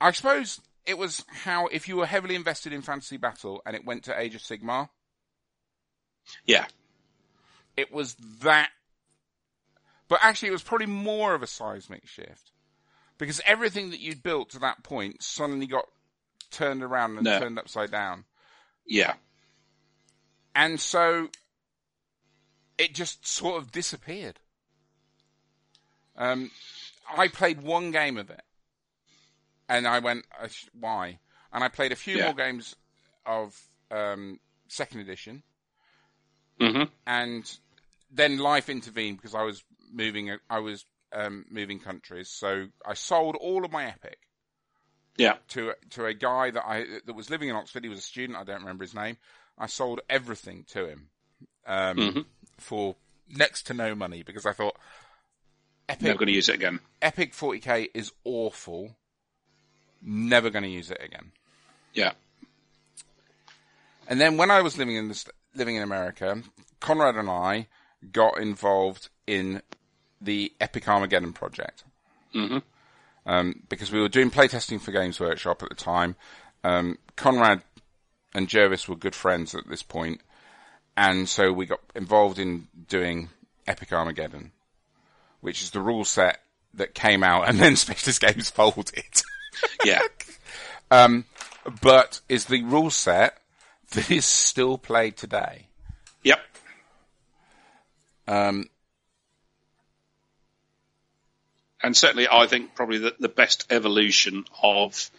I 0.00 0.10
suppose 0.12 0.60
it 0.86 0.96
was 0.96 1.24
how 1.28 1.66
if 1.66 1.86
you 1.86 1.96
were 1.96 2.06
heavily 2.06 2.34
invested 2.34 2.72
in 2.72 2.80
fantasy 2.82 3.18
battle 3.18 3.60
and 3.66 3.76
it 3.76 3.84
went 3.84 4.04
to 4.04 4.18
Age 4.18 4.34
of 4.34 4.40
Sigmar, 4.40 4.88
Yeah, 6.46 6.64
it 7.76 7.92
was 7.92 8.14
that. 8.40 8.70
But 10.08 10.20
actually, 10.22 10.48
it 10.48 10.52
was 10.52 10.62
probably 10.62 10.86
more 10.86 11.34
of 11.34 11.42
a 11.42 11.46
seismic 11.46 12.06
shift 12.06 12.52
because 13.18 13.40
everything 13.46 13.90
that 13.90 14.00
you'd 14.00 14.22
built 14.22 14.50
to 14.50 14.58
that 14.60 14.82
point 14.82 15.22
suddenly 15.22 15.66
got 15.66 15.86
turned 16.50 16.82
around 16.82 17.16
and 17.16 17.24
No. 17.24 17.38
turned 17.38 17.58
upside 17.58 17.90
down. 17.90 18.24
yeah, 18.86 19.14
And 20.54 20.78
so 20.80 21.28
it 22.78 22.94
just 22.94 23.26
sort 23.26 23.62
of 23.62 23.70
disappeared. 23.72 24.40
Um, 26.16 26.50
I 27.16 27.28
played 27.28 27.62
one 27.62 27.90
game 27.90 28.16
of 28.18 28.30
it, 28.30 28.42
and 29.68 29.86
I 29.86 29.98
went, 29.98 30.26
"Why?" 30.72 31.18
And 31.52 31.64
I 31.64 31.68
played 31.68 31.92
a 31.92 31.96
few 31.96 32.18
Yeah. 32.18 32.18
more 32.18 32.34
games 32.34 32.74
of 33.26 33.60
um, 33.90 34.40
second 34.68 35.00
edition, 35.00 35.42
hmm 36.60 36.84
and 37.06 37.58
then 38.10 38.38
life 38.38 38.68
intervened 38.68 39.16
because 39.18 39.34
I 39.34 39.42
was 39.42 39.64
moving. 39.92 40.36
I 40.50 40.58
was 40.60 40.84
um, 41.12 41.44
moving 41.50 41.78
countries, 41.80 42.28
so 42.30 42.66
I 42.86 42.94
sold 42.94 43.36
all 43.36 43.64
of 43.64 43.72
my 43.72 43.86
epic 43.86 44.18
yeah, 45.16 45.36
to 45.48 45.74
to 45.90 46.06
a 46.06 46.14
guy 46.14 46.50
that 46.50 46.64
I 46.66 46.84
that 47.06 47.14
was 47.14 47.30
living 47.30 47.48
in 47.48 47.56
Oxford. 47.56 47.84
He 47.84 47.88
was 47.88 47.98
a 47.98 48.02
student. 48.02 48.38
I 48.38 48.44
don't 48.44 48.60
remember 48.60 48.84
his 48.84 48.94
name. 48.94 49.16
I 49.58 49.66
sold 49.66 50.00
everything 50.08 50.64
to 50.68 50.86
him 50.86 51.10
um, 51.66 52.14
Mhm. 52.14 52.26
For 52.62 52.96
next 53.28 53.66
to 53.66 53.74
no 53.74 53.94
money 53.94 54.22
because 54.22 54.46
I 54.46 54.52
thought 54.52 54.76
Epic. 55.88 56.02
never 56.02 56.18
going 56.18 56.28
to 56.28 56.32
use 56.32 56.48
it 56.48 56.54
again. 56.54 56.80
Epic 57.00 57.32
40k 57.34 57.90
is 57.94 58.12
awful. 58.24 58.96
Never 60.00 60.50
going 60.50 60.64
to 60.64 60.68
use 60.70 60.90
it 60.90 61.00
again. 61.02 61.32
Yeah, 61.94 62.12
And 64.08 64.18
then 64.20 64.36
when 64.38 64.50
I 64.50 64.62
was 64.62 64.78
living 64.78 64.96
in 64.96 65.12
living 65.54 65.76
in 65.76 65.82
America, 65.82 66.42
Conrad 66.80 67.16
and 67.16 67.28
I 67.28 67.66
got 68.10 68.38
involved 68.38 69.10
in 69.26 69.60
the 70.20 70.52
Epic 70.60 70.88
Armageddon 70.88 71.32
project. 71.34 71.84
hmm 72.32 72.58
um, 73.24 73.62
because 73.68 73.92
we 73.92 74.00
were 74.00 74.08
doing 74.08 74.30
playtesting 74.30 74.80
for 74.80 74.90
Games 74.90 75.20
Workshop 75.20 75.62
at 75.62 75.68
the 75.68 75.74
time. 75.76 76.16
Um, 76.64 76.98
Conrad 77.14 77.62
and 78.34 78.48
Jervis 78.48 78.88
were 78.88 78.96
good 78.96 79.14
friends 79.14 79.54
at 79.54 79.68
this 79.68 79.82
point, 79.84 80.20
and 80.96 81.28
so 81.28 81.52
we 81.52 81.66
got 81.66 81.80
involved 81.94 82.38
in 82.38 82.68
doing 82.88 83.30
Epic 83.66 83.92
Armageddon, 83.92 84.52
which 85.40 85.62
is 85.62 85.70
the 85.70 85.80
rule 85.80 86.04
set 86.04 86.40
that 86.74 86.94
came 86.94 87.22
out 87.22 87.48
and 87.48 87.58
then 87.58 87.76
Specialist 87.76 88.20
Games 88.20 88.50
folded. 88.50 89.04
yeah, 89.84 90.00
um, 90.90 91.24
but 91.80 92.20
is 92.28 92.46
the 92.46 92.62
rule 92.62 92.90
set 92.90 93.38
that 93.92 94.10
is 94.10 94.24
still 94.24 94.78
played 94.78 95.16
today. 95.16 95.66
yep, 96.22 96.40
Um, 98.26 98.68
and 101.82 101.96
certainly 101.96 102.26
I 102.30 102.46
think 102.46 102.74
probably 102.74 102.98
the, 102.98 103.14
the 103.18 103.28
best 103.28 103.66
evolution 103.70 104.44
of 104.62 105.10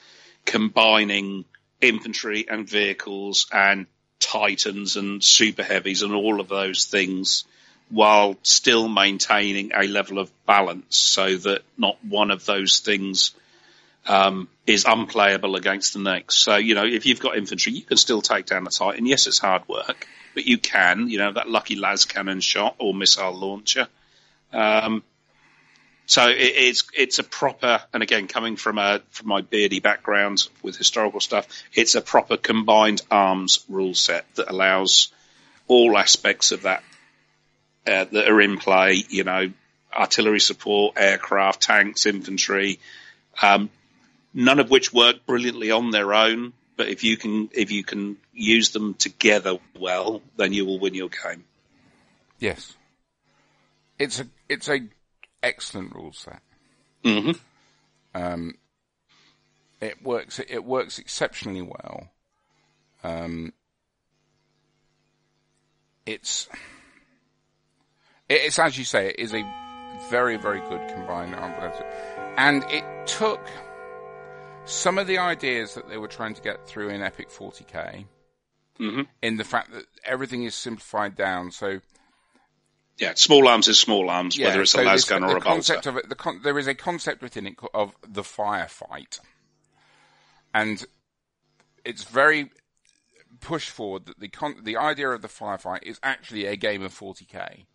combining 0.45 1.45
infantry 1.81 2.47
and 2.49 2.67
vehicles 2.67 3.47
and 3.51 3.85
titans 4.23 4.95
and 4.95 5.23
super 5.23 5.63
heavies 5.63 6.01
and 6.01 6.13
all 6.13 6.39
of 6.39 6.47
those 6.47 6.85
things 6.85 7.45
while 7.89 8.35
still 8.43 8.87
maintaining 8.87 9.71
a 9.73 9.83
level 9.83 10.19
of 10.19 10.31
balance 10.45 10.97
so 10.97 11.37
that 11.37 11.61
not 11.77 12.03
one 12.03 12.31
of 12.31 12.45
those 12.45 12.79
things 12.79 13.31
um, 14.07 14.47
is 14.65 14.85
unplayable 14.85 15.55
against 15.55 15.93
the 15.93 15.99
next. 15.99 16.37
So, 16.37 16.55
you 16.55 16.75
know, 16.75 16.85
if 16.85 17.05
you've 17.05 17.19
got 17.19 17.37
infantry, 17.37 17.73
you 17.73 17.83
can 17.83 17.97
still 17.97 18.21
take 18.21 18.45
down 18.45 18.65
a 18.65 18.69
titan. 18.69 19.05
Yes, 19.05 19.27
it's 19.27 19.39
hard 19.39 19.67
work, 19.67 20.07
but 20.33 20.45
you 20.45 20.57
can, 20.57 21.09
you 21.09 21.19
know, 21.19 21.33
that 21.33 21.49
lucky 21.49 21.75
las 21.75 22.05
cannon 22.05 22.39
shot 22.39 22.75
or 22.79 22.93
missile 22.93 23.33
launcher. 23.33 23.87
Um, 24.51 25.03
so 26.13 26.29
it, 26.29 26.35
it's 26.37 26.83
it's 26.95 27.17
a 27.17 27.23
proper, 27.23 27.81
and 27.91 28.03
again, 28.03 28.27
coming 28.27 28.55
from 28.55 28.77
a 28.77 29.01
from 29.09 29.29
my 29.29 29.41
beardy 29.41 29.79
background 29.79 30.47
with 30.61 30.77
historical 30.77 31.19
stuff, 31.19 31.47
it's 31.73 31.95
a 31.95 32.01
proper 32.01 32.37
combined 32.37 33.01
arms 33.09 33.65
rule 33.67 33.95
set 33.95 34.27
that 34.35 34.47
allows 34.47 35.11
all 35.67 35.97
aspects 35.97 36.51
of 36.51 36.61
that 36.61 36.83
uh, 37.87 38.05
that 38.11 38.29
are 38.29 38.39
in 38.41 38.59
play. 38.59 39.03
You 39.09 39.23
know, 39.23 39.51
artillery 39.91 40.39
support, 40.39 40.99
aircraft, 40.99 41.63
tanks, 41.63 42.05
infantry. 42.05 42.77
Um, 43.41 43.71
none 44.35 44.59
of 44.59 44.69
which 44.69 44.93
work 44.93 45.25
brilliantly 45.25 45.71
on 45.71 45.89
their 45.89 46.13
own, 46.13 46.53
but 46.77 46.89
if 46.89 47.03
you 47.03 47.17
can 47.17 47.49
if 47.53 47.71
you 47.71 47.83
can 47.83 48.17
use 48.31 48.69
them 48.69 48.93
together 48.93 49.57
well, 49.79 50.21
then 50.37 50.53
you 50.53 50.67
will 50.67 50.77
win 50.77 50.93
your 50.93 51.09
game. 51.09 51.43
yes, 52.37 52.75
it's 53.97 54.19
a 54.19 54.27
it's 54.47 54.69
a 54.69 54.81
excellent 55.43 55.93
rule 55.93 56.13
set. 56.13 56.41
hmm 57.03 57.31
Um, 58.15 58.55
it 59.81 60.01
works. 60.01 60.39
It 60.39 60.63
works 60.63 60.97
exceptionally 60.97 61.61
well. 61.61 62.09
Um, 63.03 63.53
it's 66.05 66.47
it's 68.29 68.57
as 68.57 68.77
you 68.77 68.85
say, 68.85 69.09
it 69.09 69.19
is 69.19 69.33
a 69.33 69.43
very 70.09 70.37
very 70.37 70.59
good 70.61 70.87
combined 70.93 71.35
and 72.37 72.63
it 72.69 72.83
took 73.05 73.41
some 74.65 74.97
of 74.97 75.07
the 75.07 75.17
ideas 75.17 75.75
that 75.75 75.89
they 75.89 75.97
were 75.97 76.07
trying 76.07 76.33
to 76.33 76.41
get 76.41 76.65
through 76.65 76.89
in 76.89 77.01
Epic 77.01 77.29
40k. 77.29 78.05
Mm-hmm. 78.79 79.01
In 79.21 79.37
the 79.37 79.43
fact 79.43 79.71
that 79.73 79.85
everything 80.03 80.43
is 80.43 80.55
simplified 80.55 81.15
down, 81.15 81.51
so 81.51 81.79
yeah, 83.03 83.13
small 83.15 83.47
arms 83.47 83.67
is 83.67 83.79
small 83.79 84.09
arms, 84.09 84.37
yeah, 84.37 84.47
whether 84.47 84.61
it's 84.61 84.71
so 84.71 84.81
a 84.81 84.85
lasgun 84.85 85.23
or 85.23 85.31
the 85.31 85.37
a 85.37 85.41
concept 85.41 85.83
bolter. 85.85 85.89
of 85.99 86.03
it, 86.05 86.09
the 86.09 86.15
con- 86.15 86.41
there 86.43 86.57
is 86.57 86.67
a 86.67 86.75
concept 86.75 87.21
within 87.21 87.47
it 87.47 87.55
of 87.73 87.93
the 88.07 88.21
firefight, 88.23 89.19
and 90.53 90.85
it's 91.85 92.03
very 92.03 92.51
pushed 93.39 93.69
forward 93.69 94.05
that 94.05 94.19
the 94.19 94.29
con- 94.29 94.63
the 94.63 94.77
idea 94.77 95.09
of 95.09 95.21
the 95.21 95.27
firefight 95.27 95.83
is 95.83 95.99
actually 96.03 96.45
a 96.45 96.55
game 96.55 96.81
of 96.83 96.97
40k. 96.97 97.65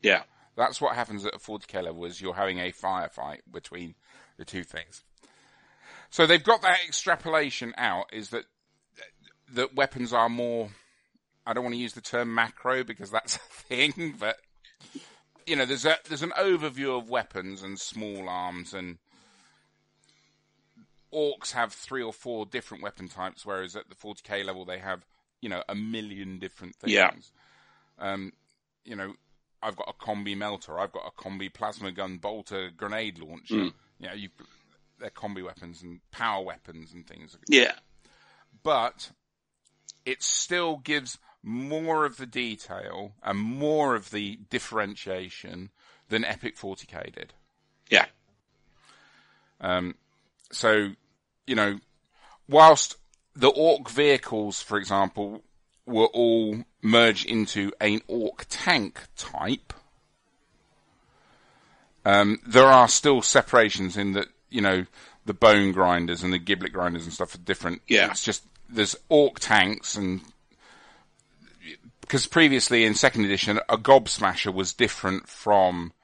Yeah, 0.00 0.22
That's 0.56 0.80
what 0.80 0.94
happens 0.96 1.24
at 1.24 1.34
a 1.34 1.38
40k 1.38 1.82
level 1.84 2.04
is 2.04 2.20
you're 2.20 2.34
having 2.34 2.58
a 2.58 2.72
firefight 2.72 3.38
between 3.50 3.94
the 4.36 4.44
two 4.44 4.64
things. 4.64 5.04
So 6.10 6.26
they've 6.26 6.42
got 6.42 6.62
that 6.62 6.78
extrapolation 6.86 7.72
out 7.76 8.06
is 8.12 8.30
that 8.30 8.44
that 9.52 9.74
weapons 9.74 10.12
are 10.12 10.28
more 10.28 10.70
I 11.46 11.52
don't 11.52 11.64
want 11.64 11.74
to 11.74 11.80
use 11.80 11.94
the 11.94 12.00
term 12.00 12.34
macro 12.34 12.84
because 12.84 13.10
that's 13.10 13.36
a 13.36 13.38
thing, 13.38 14.14
but 14.18 14.36
you 15.46 15.56
know, 15.56 15.64
there's 15.64 15.84
a 15.84 15.96
there's 16.08 16.22
an 16.22 16.32
overview 16.38 16.96
of 16.96 17.08
weapons 17.08 17.62
and 17.62 17.78
small 17.78 18.28
arms 18.28 18.74
and 18.74 18.98
orcs 21.12 21.52
have 21.52 21.72
three 21.72 22.02
or 22.02 22.12
four 22.12 22.46
different 22.46 22.82
weapon 22.82 23.08
types, 23.08 23.44
whereas 23.44 23.76
at 23.76 23.88
the 23.88 23.94
40k 23.94 24.44
level 24.44 24.64
they 24.64 24.78
have, 24.78 25.04
you 25.40 25.48
know, 25.48 25.62
a 25.68 25.74
million 25.74 26.38
different 26.38 26.74
things. 26.76 26.92
Yeah. 26.92 27.10
Um, 27.98 28.32
you 28.84 28.96
know, 28.96 29.14
I've 29.62 29.76
got 29.76 29.88
a 29.88 30.04
combi 30.04 30.36
melter, 30.36 30.78
I've 30.78 30.92
got 30.92 31.06
a 31.06 31.20
combi 31.22 31.52
plasma 31.52 31.92
gun 31.92 32.18
bolter 32.18 32.70
grenade 32.76 33.18
launcher. 33.18 33.54
Mm. 33.54 33.72
You 33.98 34.08
know, 34.08 34.14
you 34.14 34.28
they're 34.98 35.10
combi 35.10 35.44
weapons 35.44 35.82
and 35.82 36.00
power 36.10 36.42
weapons 36.42 36.92
and 36.92 37.06
things. 37.06 37.36
yeah, 37.48 37.72
But 38.62 39.10
it 40.06 40.22
still 40.22 40.76
gives 40.78 41.18
more 41.42 42.04
of 42.04 42.16
the 42.16 42.26
detail 42.26 43.12
and 43.22 43.38
more 43.38 43.94
of 43.94 44.10
the 44.10 44.38
differentiation 44.50 45.70
than 46.08 46.24
Epic 46.24 46.56
40k 46.56 47.14
did. 47.14 47.32
yeah, 47.90 48.06
Um, 49.60 49.94
so, 50.50 50.90
you 51.46 51.54
know, 51.54 51.80
whilst 52.48 52.96
the 53.34 53.48
orc 53.48 53.88
vehicles, 53.88 54.60
for 54.60 54.78
example, 54.78 55.42
were 55.86 56.06
all 56.06 56.64
merged 56.82 57.26
into 57.26 57.72
an 57.80 58.02
orc 58.06 58.46
tank 58.48 59.00
type, 59.16 59.72
um, 62.04 62.40
there 62.46 62.66
are 62.66 62.88
still 62.88 63.22
separations 63.22 63.96
in 63.96 64.12
that, 64.12 64.28
you 64.50 64.60
know, 64.60 64.86
the 65.24 65.34
bone 65.34 65.72
grinders 65.72 66.22
and 66.22 66.32
the 66.32 66.38
giblet 66.38 66.72
grinders 66.72 67.04
and 67.04 67.12
stuff 67.12 67.34
are 67.34 67.38
different. 67.38 67.80
Yeah. 67.86 68.10
It's 68.10 68.22
just, 68.22 68.44
there's 68.68 68.96
orc 69.08 69.38
tanks 69.38 69.96
and, 69.96 70.20
because 72.12 72.26
previously 72.26 72.84
in 72.84 72.94
second 72.94 73.24
edition, 73.24 73.58
a 73.70 73.78
gob 73.78 74.06
smasher 74.06 74.52
was 74.52 74.74
different 74.74 75.26
from, 75.26 75.94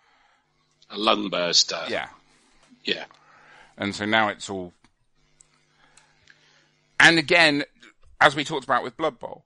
a 0.88 0.96
lung 0.96 1.28
burster. 1.28 1.84
yeah, 1.90 2.08
yeah, 2.82 3.04
And 3.76 3.94
so 3.94 4.06
now 4.06 4.28
it's 4.28 4.48
all. 4.48 4.72
And 6.98 7.18
again, 7.18 7.64
as 8.22 8.34
we 8.34 8.42
talked 8.42 8.64
about 8.64 8.82
with 8.82 8.96
Blood 8.96 9.18
Bowl, 9.18 9.44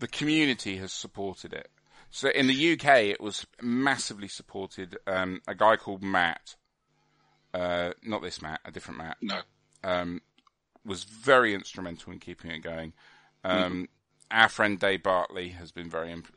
the 0.00 0.06
community 0.06 0.76
has 0.76 0.92
supported 0.92 1.54
it. 1.54 1.70
So 2.10 2.28
in 2.28 2.46
the 2.46 2.72
UK, 2.74 3.04
it 3.04 3.20
was 3.22 3.46
massively 3.62 4.28
supported. 4.28 4.98
Um, 5.06 5.40
a 5.48 5.54
guy 5.54 5.76
called 5.76 6.02
Matt, 6.02 6.56
uh, 7.54 7.92
not 8.02 8.20
this 8.20 8.42
Matt, 8.42 8.60
a 8.66 8.70
different 8.70 8.98
Matt, 8.98 9.16
no, 9.22 9.40
um, 9.82 10.20
was 10.84 11.04
very 11.04 11.54
instrumental 11.54 12.12
in 12.12 12.18
keeping 12.18 12.50
it 12.50 12.58
going. 12.58 12.92
Um, 13.44 13.88
Our 14.32 14.48
friend 14.48 14.80
Dave 14.80 15.02
Bartley 15.02 15.50
has 15.50 15.70
been 15.72 15.90
very 15.90 16.10
imp- 16.10 16.34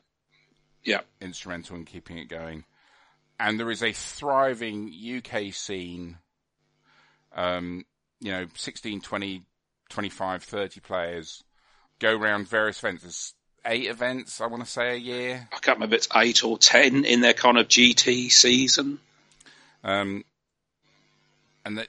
yeah, 0.84 1.01
instrumental 1.21 1.77
in 1.77 1.86
keeping 1.86 2.17
it 2.17 2.27
going. 2.27 2.65
And 3.39 3.60
there 3.60 3.71
is 3.71 3.81
a 3.81 3.91
thriving 3.93 4.93
UK 4.93 5.53
scene, 5.53 6.17
um, 7.34 7.86
you 8.19 8.31
know, 8.31 8.47
16, 8.53 9.01
20, 9.01 9.43
25, 9.89 10.43
30 10.43 10.79
players 10.81 11.43
go 11.99 12.15
around 12.15 12.47
various 12.47 12.79
events. 12.79 13.03
There's 13.03 13.34
eight 13.65 13.88
events, 13.88 14.41
I 14.41 14.47
want 14.47 14.63
to 14.63 14.69
say, 14.69 14.93
a 14.93 14.97
year. 14.97 15.47
I 15.51 15.60
can't 15.60 15.77
remember 15.77 15.95
if 15.95 16.01
it's 16.05 16.15
eight 16.15 16.43
or 16.43 16.58
ten 16.58 17.05
in 17.05 17.21
their 17.21 17.34
kind 17.34 17.58
of 17.58 17.67
GT 17.67 18.29
season. 18.31 18.99
Um, 19.84 20.23
and 21.63 21.77
that, 21.77 21.88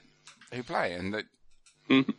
who 0.53 0.63
play, 0.63 0.93
and 0.93 1.13
that, 1.13 1.25
Mhm. 1.89 2.13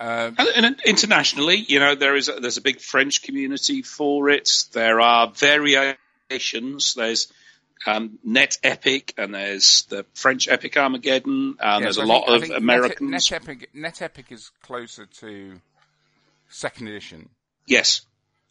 Uh, 0.00 0.30
And, 0.38 0.66
and 0.66 0.80
internationally, 0.84 1.56
you 1.56 1.78
know, 1.78 1.94
there 1.94 2.16
is 2.16 2.28
a, 2.28 2.40
there's 2.40 2.56
a 2.56 2.62
big 2.62 2.80
French 2.80 3.22
community 3.22 3.82
for 3.82 4.28
it. 4.30 4.64
There 4.72 5.00
are 5.00 5.30
variations. 5.30 6.94
There's 6.94 7.32
um, 7.86 8.18
Net 8.24 8.58
Epic, 8.62 9.14
and 9.16 9.34
there's 9.34 9.82
the 9.88 10.04
French 10.14 10.48
Epic 10.48 10.76
Armageddon, 10.76 11.56
and 11.58 11.58
yeah, 11.60 11.80
there's 11.80 11.96
so 11.96 12.02
a 12.02 12.04
I 12.04 12.08
lot 12.08 12.24
think- 12.26 12.36
of 12.36 12.42
think 12.48 12.56
Americans. 12.58 13.10
Net, 13.10 13.30
Net, 13.30 13.42
Epic, 13.42 13.70
Net 13.74 14.02
Epic 14.02 14.26
is 14.32 14.50
closer 14.62 15.06
to 15.06 15.60
second 16.48 16.88
edition. 16.88 17.28
yes, 17.66 18.02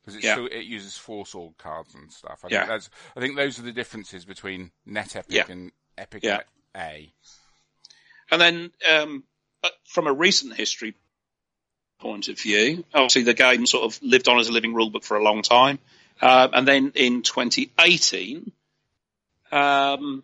because 0.01 0.15
it 0.15 0.23
Yeah. 0.23 0.45
it 0.51 0.65
uses 0.65 0.97
force 0.97 1.35
org 1.35 1.57
cards 1.57 1.93
and 1.93 2.11
stuff. 2.11 2.39
I 2.43 2.47
Yeah. 2.49 2.59
think 2.61 2.69
that's 2.69 2.89
I 3.15 3.19
think 3.19 3.35
those 3.35 3.59
are 3.59 3.63
the 3.63 3.71
differences 3.73 4.25
between 4.25 4.71
Net 4.85 5.15
Epic 5.15 5.31
Yeah. 5.33 5.45
and 5.49 5.71
Epic 5.97 6.23
Yeah. 6.23 6.41
A. 6.75 7.11
and 8.31 8.39
then 8.41 8.71
um, 8.89 9.23
uh, 9.63 9.69
from 9.85 10.07
a 10.07 10.13
recent 10.13 10.55
history 10.55 10.95
point 11.99 12.27
of 12.27 12.39
view, 12.39 12.83
obviously 12.93 13.23
the 13.23 13.33
game 13.33 13.65
sort 13.65 13.83
of 13.83 14.01
lived 14.01 14.27
on 14.27 14.39
as 14.39 14.47
a 14.47 14.51
living 14.51 14.73
rulebook 14.73 15.03
for 15.03 15.17
a 15.17 15.23
long 15.23 15.41
time, 15.41 15.79
uh, 16.21 16.47
and 16.53 16.67
then 16.67 16.91
in 16.95 17.21
2018, 17.21 18.51
um, 19.51 20.23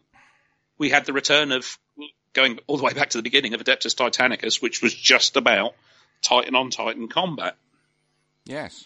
we 0.77 0.89
had 0.89 1.05
the 1.05 1.13
return 1.13 1.51
of 1.51 1.77
going 2.33 2.59
all 2.67 2.77
the 2.77 2.83
way 2.83 2.93
back 2.93 3.11
to 3.11 3.17
the 3.17 3.23
beginning 3.23 3.53
of 3.53 3.61
Adeptus 3.61 3.95
Titanicus, 3.95 4.61
which 4.61 4.81
was 4.81 4.93
just 4.93 5.37
about 5.37 5.73
Titan 6.21 6.55
on 6.55 6.69
Titan 6.69 7.07
combat. 7.07 7.55
Yes. 8.45 8.85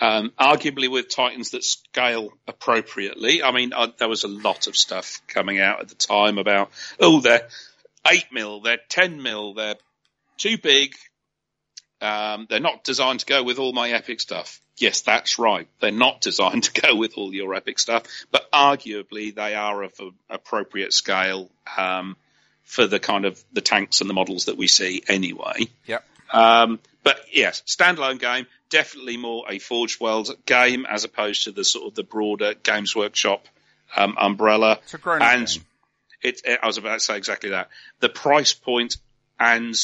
Um, 0.00 0.32
arguably 0.40 0.90
with 0.90 1.14
Titans 1.14 1.50
that 1.50 1.62
scale 1.62 2.30
appropriately. 2.48 3.42
I 3.42 3.52
mean, 3.52 3.72
uh, 3.74 3.88
there 3.98 4.08
was 4.08 4.24
a 4.24 4.28
lot 4.28 4.66
of 4.66 4.76
stuff 4.76 5.20
coming 5.26 5.60
out 5.60 5.80
at 5.80 5.88
the 5.88 5.94
time 5.94 6.38
about, 6.38 6.70
oh, 6.98 7.20
they're 7.20 7.48
8 8.08 8.24
mil, 8.32 8.60
they're 8.62 8.78
10 8.88 9.22
mil, 9.22 9.52
they're 9.52 9.76
too 10.38 10.56
big, 10.56 10.94
um, 12.00 12.46
they're 12.48 12.60
not 12.60 12.84
designed 12.84 13.20
to 13.20 13.26
go 13.26 13.42
with 13.42 13.58
all 13.58 13.72
my 13.72 13.90
epic 13.90 14.20
stuff. 14.20 14.60
Yes, 14.76 15.02
that's 15.02 15.38
right. 15.38 15.68
They're 15.80 15.90
not 15.92 16.20
designed 16.22 16.64
to 16.64 16.80
go 16.80 16.96
with 16.96 17.14
all 17.16 17.34
your 17.34 17.54
epic 17.54 17.78
stuff, 17.78 18.04
but 18.30 18.50
arguably 18.52 19.34
they 19.34 19.54
are 19.54 19.82
of 19.82 19.92
an 20.00 20.12
appropriate 20.30 20.92
scale 20.92 21.50
um, 21.76 22.16
for 22.62 22.86
the 22.86 22.98
kind 22.98 23.24
of 23.24 23.42
the 23.52 23.60
tanks 23.60 24.00
and 24.00 24.08
the 24.08 24.14
models 24.14 24.46
that 24.46 24.56
we 24.56 24.66
see 24.66 25.02
anyway. 25.08 25.68
Yep. 25.86 26.04
Um, 26.32 26.78
but 27.02 27.20
yes, 27.32 27.62
standalone 27.66 28.20
game, 28.20 28.46
definitely 28.68 29.16
more 29.16 29.44
a 29.48 29.58
Forge 29.58 29.98
World 30.00 30.30
game 30.46 30.86
as 30.88 31.04
opposed 31.04 31.44
to 31.44 31.52
the 31.52 31.64
sort 31.64 31.86
of 31.88 31.94
the 31.94 32.04
broader 32.04 32.54
Games 32.54 32.94
Workshop 32.94 33.46
um, 33.96 34.14
umbrella. 34.18 34.78
It's 34.84 34.94
a 34.94 34.98
grown 34.98 35.22
And 35.22 35.46
game. 35.46 35.64
it, 36.22 36.42
I 36.62 36.66
was 36.66 36.78
about 36.78 36.94
to 36.94 37.00
say 37.00 37.16
exactly 37.16 37.50
that. 37.50 37.68
The 37.98 38.08
price 38.08 38.52
point 38.52 38.96
and 39.38 39.74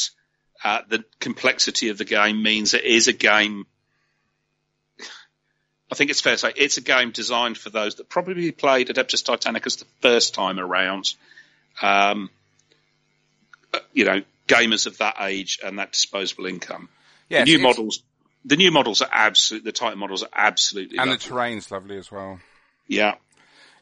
uh, 0.65 0.83
the 0.89 1.05
complexity 1.21 1.89
of 1.89 1.99
the 1.99 2.05
game 2.05 2.43
means 2.43 2.75
it 2.75 2.85
is 2.85 3.09
a 3.09 3.13
game. 3.13 3.67
I 5.91 5.95
think 5.95 6.11
it's 6.11 6.21
fair 6.21 6.35
to 6.35 6.39
say 6.39 6.53
it's 6.57 6.79
a 6.79 6.83
game 6.83 7.13
designed 7.13 7.59
for 7.59 7.71
those 7.71 7.97
that 7.97 8.09
probably 8.09 8.51
played 8.51 8.89
Adeptus 8.89 9.23
Titanicus 9.23 9.79
the 9.79 9.85
first 10.01 10.35
time 10.35 10.59
around. 10.59 11.15
Um, 11.81 12.31
uh, 13.73 13.81
you 13.93 14.05
know, 14.05 14.23
gamers 14.49 14.87
of 14.87 14.99
that 14.99 15.17
age 15.21 15.61
and 15.63 15.79
that 15.79 15.93
disposable 15.93 16.47
income. 16.47 16.89
Yes, 17.29 17.47
the 17.47 17.57
new 17.57 17.63
models, 17.63 18.03
the 18.45 18.57
new 18.57 18.71
models 18.71 19.03
are 19.03 19.09
absolute. 19.11 19.65
The 19.65 19.73
Titan 19.73 19.99
models 19.99 20.23
are 20.23 20.31
absolutely 20.35 20.99
and 20.99 21.09
the 21.09 21.15
lovely. 21.15 21.29
terrain's 21.29 21.71
lovely 21.71 21.99
as 21.99 22.11
well. 22.11 22.41
yeah. 22.89 23.17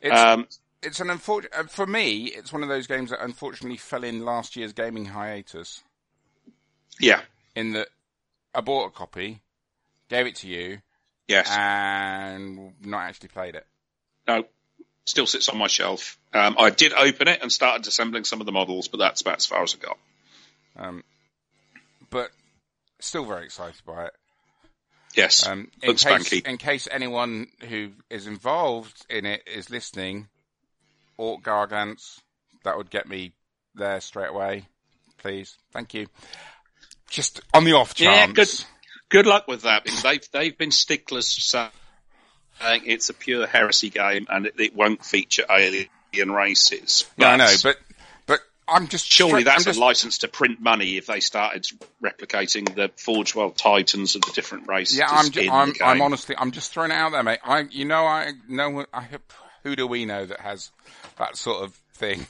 It's 0.03 0.21
Um, 0.21 0.47
it's 0.83 1.01
an 1.01 1.09
unfortunate 1.09 1.71
for 1.71 1.87
me. 1.87 2.27
It's 2.27 2.53
one 2.53 2.63
of 2.63 2.69
those 2.69 2.87
games 2.87 3.11
that 3.11 3.23
unfortunately 3.23 3.79
fell 3.79 4.05
in 4.05 4.25
last 4.25 4.55
year's 4.57 4.75
gaming 4.75 5.07
hiatus. 5.07 5.83
Yeah. 7.01 7.21
In 7.55 7.73
that 7.73 7.89
I 8.55 8.61
bought 8.61 8.87
a 8.87 8.91
copy, 8.91 9.41
gave 10.09 10.27
it 10.27 10.37
to 10.37 10.49
you, 10.49 10.81
Yes. 11.29 11.49
and 11.51 12.73
not 12.85 13.03
actually 13.03 13.29
played 13.29 13.55
it. 13.55 13.67
no. 14.27 14.45
Still 15.07 15.27
sits 15.27 15.51
on 15.51 15.59
my 15.59 15.67
shelf. 15.67 16.19
Um, 16.33 16.57
I 16.59 16.71
did 16.71 16.95
open 16.95 17.29
it 17.29 17.43
and 17.43 17.53
started 17.53 17.87
assembling 17.87 18.25
some 18.25 18.41
of 18.41 18.47
the 18.47 18.53
models, 18.53 18.89
but 18.89 18.97
that's 19.01 19.21
about 19.21 19.37
as 19.37 19.45
far 19.45 19.63
as 19.63 19.75
I 19.75 19.85
got. 19.87 19.99
Um, 20.79 21.05
but 22.09 22.31
still 23.01 23.27
very 23.27 23.45
excited 23.45 23.83
by 23.85 24.07
it. 24.07 24.15
Yes, 25.15 25.47
Um, 25.47 25.71
in 25.83 25.95
case, 25.97 26.33
in 26.33 26.57
case 26.57 26.89
anyone 26.91 27.49
who 27.69 27.93
is 28.09 28.27
involved 28.27 29.05
in 29.11 29.27
it 29.27 29.43
is 29.47 29.69
listening, 29.69 30.29
Orc 31.19 31.43
Gargants, 31.43 32.19
that 32.65 32.79
would 32.79 32.89
get 32.89 33.07
me 33.07 33.33
there 33.75 34.01
straight 34.01 34.31
away. 34.31 34.67
Please. 35.19 35.59
Thank 35.71 35.93
you. 35.93 36.07
Just 37.15 37.41
on 37.55 37.65
the 37.65 37.75
off 37.75 37.95
chance. 37.95 38.29
Yeah, 38.29 38.33
good. 38.33 38.49
Good 39.09 39.27
luck 39.27 39.47
with 39.47 39.63
that 39.63 39.85
because 39.85 40.03
they've 40.03 40.31
they've 40.33 40.59
been 40.59 40.73
sticklers 40.73 41.29
saying 41.29 41.71
it's 42.61 43.09
a 43.09 43.15
pure 43.15 43.47
heresy 43.47 43.89
game 43.89 44.27
and 44.29 44.47
it, 44.47 44.55
it 44.59 44.75
won't 44.75 45.05
feature 45.05 45.45
alien 45.49 45.89
races. 46.33 47.05
Yeah, 47.17 47.31
I 47.31 47.37
know, 47.37 47.55
but, 47.63 47.77
but 48.27 48.41
I'm 48.67 48.89
just, 48.89 49.07
surely 49.07 49.31
straight- 49.31 49.45
that's 49.45 49.65
just, 49.65 49.79
a 49.79 49.81
license 49.81 50.19
to 50.19 50.29
print 50.29 50.61
money 50.61 50.97
if 50.97 51.07
they 51.07 51.21
started 51.21 51.65
replicating 52.03 52.75
the 52.75 52.91
Forge 52.97 53.37
World 53.37 53.57
Titans 53.57 54.17
of 54.17 54.23
the 54.23 54.33
different 54.33 54.67
races. 54.67 54.99
yeah, 54.99 55.07
I'm, 55.09 55.31
in 55.39 55.51
I'm. 55.51 55.73
I'm 55.85 56.03
honestly, 56.03 56.35
I'm 56.37 56.51
just 56.51 56.73
throwing 56.73 56.91
it 56.91 56.95
out 56.95 57.13
there, 57.13 57.23
mate. 57.23 57.39
I, 57.45 57.61
you 57.71 57.85
know, 57.85 58.05
I 58.05 58.33
know, 58.49 58.87
I, 58.93 59.07
who 59.63 59.77
do 59.77 59.87
we 59.87 60.05
know 60.05 60.27
that 60.27 60.41
has 60.41 60.73
that 61.19 61.37
sort 61.37 61.63
of 61.63 61.75
thing? 61.95 62.27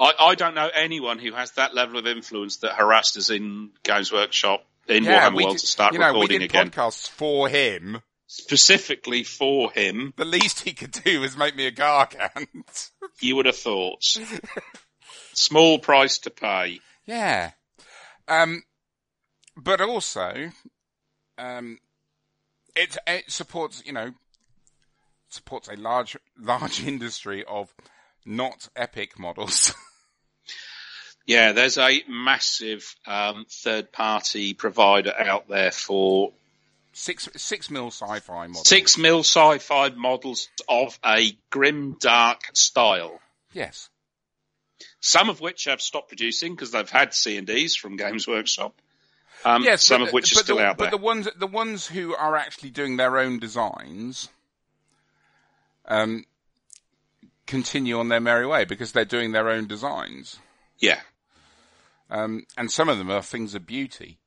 I, 0.00 0.12
I 0.18 0.34
don't 0.34 0.54
know 0.54 0.68
anyone 0.72 1.18
who 1.18 1.32
has 1.32 1.52
that 1.52 1.74
level 1.74 1.98
of 1.98 2.06
influence 2.06 2.58
that 2.58 2.72
harassed 2.72 3.16
us 3.16 3.30
in 3.30 3.70
Games 3.82 4.12
Workshop 4.12 4.64
in 4.86 5.04
Yeah, 5.04 5.28
Warhammer 5.30 5.36
we 5.36 5.44
World 5.44 5.56
did, 5.56 5.60
to 5.60 5.66
start 5.66 5.92
you 5.92 5.98
know, 5.98 6.06
we 6.12 6.20
recording 6.20 6.40
did 6.40 6.50
again, 6.50 6.70
podcasts 6.70 7.08
for 7.08 7.48
him. 7.48 8.00
specifically 8.26 9.24
for 9.24 9.70
him. 9.72 10.12
The 10.16 10.24
least 10.24 10.60
he 10.60 10.72
could 10.72 10.92
do 10.92 11.20
was 11.20 11.36
make 11.36 11.56
me 11.56 11.66
a 11.66 11.72
Gargant. 11.72 12.90
You 13.20 13.34
would 13.36 13.46
have 13.46 13.56
thought 13.56 14.04
small 15.34 15.78
price 15.80 16.18
to 16.18 16.30
pay. 16.30 16.78
Yeah. 17.04 17.50
Um, 18.28 18.62
but 19.56 19.80
also, 19.80 20.50
um, 21.36 21.78
it, 22.76 22.96
it 23.08 23.24
supports, 23.30 23.82
you 23.84 23.92
know, 23.92 24.12
supports 25.30 25.68
a 25.68 25.74
large, 25.74 26.16
large 26.38 26.84
industry 26.86 27.44
of 27.44 27.74
not 28.24 28.68
epic 28.76 29.18
models. 29.18 29.72
Yeah, 31.28 31.52
there's 31.52 31.76
a 31.76 32.02
massive 32.08 32.96
um, 33.06 33.44
third-party 33.50 34.54
provider 34.54 35.12
out 35.16 35.46
there 35.46 35.70
for 35.70 36.32
six, 36.94 37.28
six 37.36 37.70
mil 37.70 37.88
sci-fi 37.88 38.46
models. 38.46 38.66
six 38.66 38.96
mil 38.96 39.20
sci-fi 39.20 39.90
models 39.90 40.48
of 40.70 40.98
a 41.04 41.36
grim, 41.50 41.96
dark 42.00 42.40
style. 42.54 43.20
Yes. 43.52 43.90
Some 45.00 45.28
of 45.28 45.42
which 45.42 45.64
have 45.64 45.82
stopped 45.82 46.08
producing 46.08 46.54
because 46.54 46.70
they've 46.70 46.88
had 46.88 47.12
C 47.12 47.36
and 47.36 47.46
Ds 47.46 47.76
from 47.76 47.96
Games 47.96 48.26
Workshop. 48.26 48.74
Um, 49.44 49.62
Yes. 49.64 49.84
some 49.84 50.00
but 50.00 50.08
of 50.08 50.14
which 50.14 50.32
are 50.32 50.36
still 50.36 50.56
the, 50.56 50.64
out 50.64 50.78
there. 50.78 50.86
But 50.86 50.96
the 50.96 51.04
ones, 51.04 51.28
the 51.36 51.46
ones 51.46 51.86
who 51.86 52.14
are 52.14 52.36
actually 52.36 52.70
doing 52.70 52.96
their 52.96 53.18
own 53.18 53.38
designs, 53.38 54.30
um, 55.84 56.24
continue 57.46 57.98
on 57.98 58.08
their 58.08 58.20
merry 58.20 58.46
way 58.46 58.64
because 58.64 58.92
they're 58.92 59.04
doing 59.04 59.32
their 59.32 59.50
own 59.50 59.66
designs. 59.66 60.38
yeah. 60.78 61.00
Um, 62.10 62.44
and 62.56 62.70
some 62.70 62.88
of 62.88 62.98
them 62.98 63.10
are 63.10 63.22
things 63.22 63.54
of 63.54 63.66
beauty. 63.66 64.18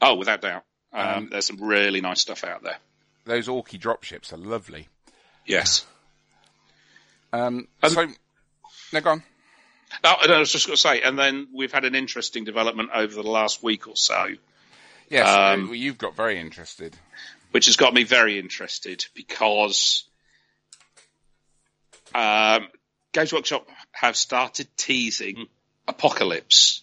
Oh, 0.00 0.14
without 0.14 0.40
doubt. 0.42 0.64
Um, 0.92 1.08
Um, 1.08 1.28
there's 1.30 1.46
some 1.46 1.62
really 1.62 2.00
nice 2.00 2.20
stuff 2.20 2.44
out 2.44 2.62
there. 2.62 2.76
Those 3.24 3.48
Orky 3.48 3.78
dropships 3.80 4.32
are 4.32 4.36
lovely. 4.38 4.88
Yes. 5.46 5.84
Um, 7.32 7.68
Um, 7.82 7.90
so, 7.90 8.06
no, 8.92 9.00
go 9.00 9.10
on. 9.10 9.22
Oh, 10.04 10.16
and 10.22 10.32
I 10.32 10.38
was 10.38 10.50
just 10.52 10.66
going 10.66 10.74
to 10.76 10.80
say, 10.80 11.00
and 11.02 11.18
then 11.18 11.48
we've 11.54 11.72
had 11.72 11.84
an 11.84 11.94
interesting 11.94 12.44
development 12.44 12.90
over 12.94 13.14
the 13.14 13.22
last 13.28 13.62
week 13.62 13.86
or 13.88 13.96
so, 13.96 14.28
Yes, 15.08 15.28
um, 15.28 15.72
you've 15.72 15.98
got 15.98 16.16
very 16.16 16.40
interested. 16.40 16.96
which 17.52 17.66
has 17.66 17.76
got 17.76 17.94
me 17.94 18.02
very 18.02 18.38
interested 18.40 19.06
because 19.14 20.04
um, 22.14 22.66
Games 23.12 23.32
Workshop 23.32 23.68
have 23.92 24.16
started 24.16 24.68
teasing 24.76 25.46
Apocalypse, 25.88 26.82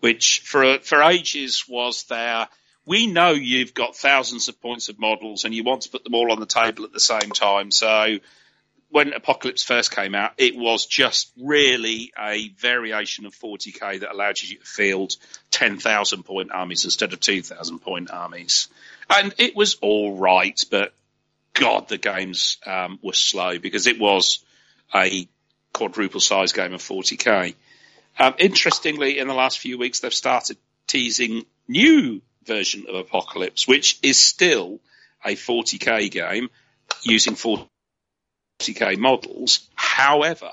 which 0.00 0.42
for 0.44 0.78
for 0.78 1.02
ages 1.02 1.64
was 1.68 2.04
there. 2.04 2.48
We 2.84 3.08
know 3.08 3.32
you've 3.32 3.74
got 3.74 3.96
thousands 3.96 4.48
of 4.48 4.60
points 4.60 4.88
of 4.88 4.98
models 4.98 5.44
and 5.44 5.52
you 5.52 5.64
want 5.64 5.82
to 5.82 5.88
put 5.88 6.04
them 6.04 6.14
all 6.14 6.30
on 6.30 6.38
the 6.38 6.46
table 6.46 6.84
at 6.84 6.92
the 6.92 7.00
same 7.00 7.32
time. 7.32 7.72
So 7.72 8.18
when 8.90 9.12
Apocalypse 9.12 9.64
first 9.64 9.90
came 9.90 10.14
out, 10.14 10.32
it 10.38 10.56
was 10.56 10.86
just 10.86 11.32
really 11.36 12.12
a 12.18 12.48
variation 12.50 13.26
of 13.26 13.34
40k 13.34 14.00
that 14.00 14.12
allowed 14.12 14.40
you 14.40 14.56
to 14.56 14.64
field 14.64 15.16
10,000 15.50 16.22
point 16.22 16.52
armies 16.52 16.84
instead 16.84 17.12
of 17.12 17.20
2,000 17.20 17.80
point 17.80 18.10
armies. 18.10 18.68
And 19.10 19.34
it 19.38 19.56
was 19.56 19.76
all 19.82 20.16
right, 20.16 20.58
but 20.70 20.94
God, 21.52 21.88
the 21.88 21.98
games 21.98 22.58
um, 22.66 22.98
were 23.02 23.12
slow 23.12 23.58
because 23.58 23.86
it 23.86 23.98
was 23.98 24.44
a 24.94 25.28
quadruple 25.72 26.20
size 26.20 26.52
game 26.52 26.72
of 26.72 26.80
40k. 26.80 27.54
Um, 28.18 28.34
interestingly, 28.38 29.18
in 29.18 29.28
the 29.28 29.34
last 29.34 29.58
few 29.58 29.78
weeks, 29.78 30.00
they've 30.00 30.12
started 30.12 30.56
teasing 30.86 31.44
new 31.68 32.22
version 32.44 32.86
of 32.88 32.94
Apocalypse, 32.94 33.66
which 33.68 33.98
is 34.02 34.18
still 34.18 34.80
a 35.24 35.34
40k 35.34 36.10
game 36.10 36.48
using 37.02 37.34
40k 37.34 38.96
models. 38.98 39.68
However, 39.74 40.50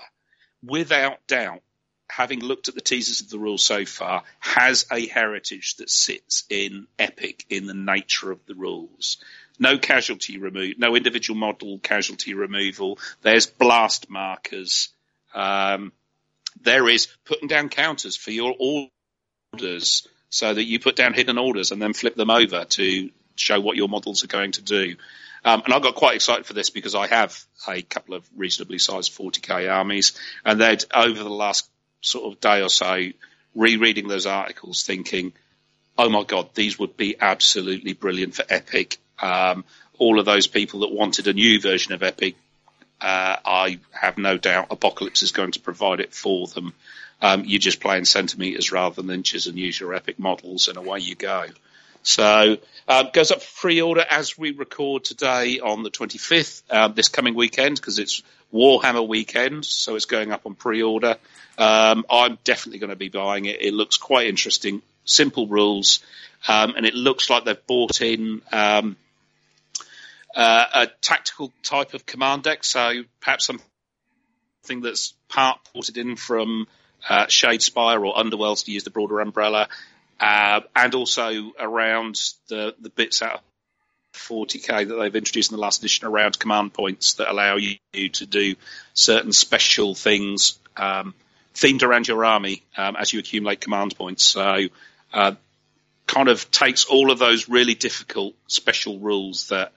without 0.64 1.26
doubt, 1.28 1.62
having 2.10 2.40
looked 2.40 2.68
at 2.68 2.76
the 2.76 2.82
teasers 2.82 3.22
of 3.22 3.30
the 3.30 3.40
rules 3.40 3.66
so 3.66 3.86
far, 3.86 4.24
has 4.40 4.86
a 4.92 5.08
heritage 5.08 5.78
that 5.78 5.90
sits 5.90 6.44
in 6.50 6.88
Epic 7.00 7.46
in 7.50 7.66
the 7.66 7.74
nature 7.74 8.32
of 8.32 8.46
the 8.46 8.56
rules. 8.56 9.18
No 9.60 9.78
casualty 9.78 10.38
removal, 10.38 10.76
no 10.78 10.96
individual 10.96 11.40
model 11.40 11.80
casualty 11.80 12.34
removal. 12.34 13.00
There's 13.22 13.48
blast 13.48 14.10
markers. 14.10 14.90
Um, 15.34 15.92
there 16.64 16.88
is 16.90 17.08
putting 17.26 17.48
down 17.48 17.70
counters 17.70 18.16
for 18.16 18.32
your 18.32 18.56
orders 19.54 20.08
so 20.30 20.54
that 20.54 20.64
you 20.64 20.80
put 20.80 20.96
down 20.96 21.14
hidden 21.14 21.38
orders 21.38 21.72
and 21.72 21.82
then 21.82 21.94
flip 21.94 22.16
them 22.16 22.30
over 22.30 22.66
to 22.66 23.10
show 23.36 23.60
what 23.60 23.78
your 23.78 23.90
models 23.90 24.24
are 24.24 24.28
going 24.28 24.52
to 24.54 24.62
do. 24.62 24.96
Um, 25.46 25.62
and 25.66 25.74
I 25.74 25.80
got 25.80 25.96
quite 25.96 26.16
excited 26.16 26.46
for 26.46 26.54
this 26.54 26.70
because 26.70 26.96
I 26.96 27.08
have 27.08 27.38
a 27.68 27.82
couple 27.82 28.16
of 28.16 28.28
reasonably 28.36 28.80
sized 28.80 29.16
40k 29.16 29.72
armies, 29.72 30.14
and 30.46 30.60
they'd 30.60 30.86
over 30.94 31.22
the 31.22 31.30
last 31.30 31.70
sort 32.02 32.32
of 32.32 32.40
day 32.40 32.62
or 32.62 32.70
so 32.70 33.10
rereading 33.54 34.08
those 34.08 34.26
articles, 34.26 34.84
thinking, 34.84 35.34
"Oh 35.98 36.10
my 36.10 36.24
god, 36.24 36.56
these 36.56 36.80
would 36.80 36.96
be 36.96 37.16
absolutely 37.20 37.94
brilliant 37.94 38.36
for 38.36 38.46
Epic." 38.50 38.98
Um, 39.20 39.66
all 40.00 40.20
of 40.20 40.26
those 40.26 40.48
people 40.48 40.82
that 40.82 40.92
wanted 40.92 41.28
a 41.28 41.34
new 41.34 41.60
version 41.60 41.94
of 41.94 42.04
Epic, 42.04 42.36
uh, 43.02 43.38
I 43.46 43.80
have 43.92 44.18
no 44.18 44.38
doubt 44.38 44.68
Apocalypse 44.72 45.24
is 45.24 45.32
going 45.32 45.52
to 45.52 45.60
provide 45.60 46.00
it 46.00 46.14
for 46.14 46.48
them. 46.48 46.74
Um, 47.22 47.46
you 47.46 47.60
just 47.60 47.80
play 47.80 47.98
in 47.98 48.06
centimeters 48.06 48.72
rather 48.72 49.02
than 49.02 49.10
inches 49.10 49.48
and 49.48 49.58
use 49.58 49.80
your 49.80 49.94
Epic 49.94 50.20
models, 50.20 50.68
and 50.68 50.78
away 50.78 51.00
you 51.00 51.16
go. 51.16 51.46
So 52.04 52.58
um, 52.88 53.10
goes 53.14 53.32
up 53.32 53.42
for 53.42 53.62
pre-order 53.62 54.06
as 54.10 54.38
we 54.38 54.52
record 54.52 55.06
today 55.06 55.60
on 55.60 55.84
the 55.84 55.90
25th 55.90 56.64
um, 56.70 56.94
this 56.96 57.08
coming 57.08 57.34
weekend 57.34 57.78
because 57.78 57.98
it's 57.98 58.22
Warhammer 58.54 59.08
weekend, 59.08 59.66
so 59.66 59.96
it's 59.96 60.06
going 60.06 60.32
up 60.32 60.46
on 60.46 60.54
pre-order. 60.54 61.16
Um, 61.58 62.06
I'm 62.10 62.38
definitely 62.44 62.80
going 62.80 62.90
to 62.90 62.96
be 62.96 63.10
buying 63.10 63.46
it. 63.46 63.62
It 63.62 63.74
looks 63.74 63.98
quite 63.98 64.28
interesting, 64.28 64.82
simple 65.06 65.48
rules, 65.48 66.02
um, 66.48 66.74
and 66.76 66.86
it 66.86 66.94
looks 66.94 67.30
like 67.30 67.46
they've 67.46 67.68
bought 67.68 68.02
in 68.02 68.42
um, 68.52 68.98
uh, 70.36 70.66
a 70.74 70.88
tactical 71.02 71.52
type 71.64 71.94
of 71.94 72.06
command 72.06 72.44
deck, 72.44 72.64
so 72.64 73.04
perhaps 73.20 73.46
something 73.46 74.82
that's 74.82 75.14
part 75.30 75.60
ported 75.74 75.98
in 75.98 76.16
from 76.16 76.68
uh, 77.08 77.26
Shadespire 77.26 78.06
or 78.06 78.16
Underworlds 78.16 78.66
to 78.66 78.72
use 78.72 78.84
the 78.84 78.90
broader 78.90 79.20
umbrella, 79.20 79.68
uh, 80.20 80.62
and 80.76 80.96
also 80.96 81.52
around 81.60 82.20
the, 82.48 82.74
the 82.80 82.90
bits 82.90 83.22
out 83.22 83.36
of 83.36 83.42
40k 84.14 84.88
that 84.88 84.96
they've 84.96 85.16
introduced 85.16 85.52
in 85.52 85.58
the 85.58 85.62
last 85.62 85.80
edition 85.80 86.08
around 86.08 86.40
command 86.40 86.74
points 86.74 87.16
that 87.16 87.30
allow 87.30 87.58
you 87.58 87.78
to 88.10 88.26
do 88.26 88.56
certain 88.94 89.34
special 89.34 89.96
things 89.96 90.60
um, 90.78 91.14
themed 91.56 91.84
around 91.84 92.08
your 92.08 92.24
army 92.24 92.64
um, 92.78 92.96
as 92.96 93.12
you 93.12 93.20
accumulate 93.20 93.62
command 93.62 93.96
points. 93.96 94.24
So, 94.24 94.68
uh, 95.14 95.34
kind 96.08 96.28
of 96.28 96.50
takes 96.52 96.86
all 96.86 97.12
of 97.12 97.20
those 97.20 97.50
really 97.50 97.76
difficult 97.76 98.34
special 98.48 99.00
rules 99.00 99.48
that 99.48 99.72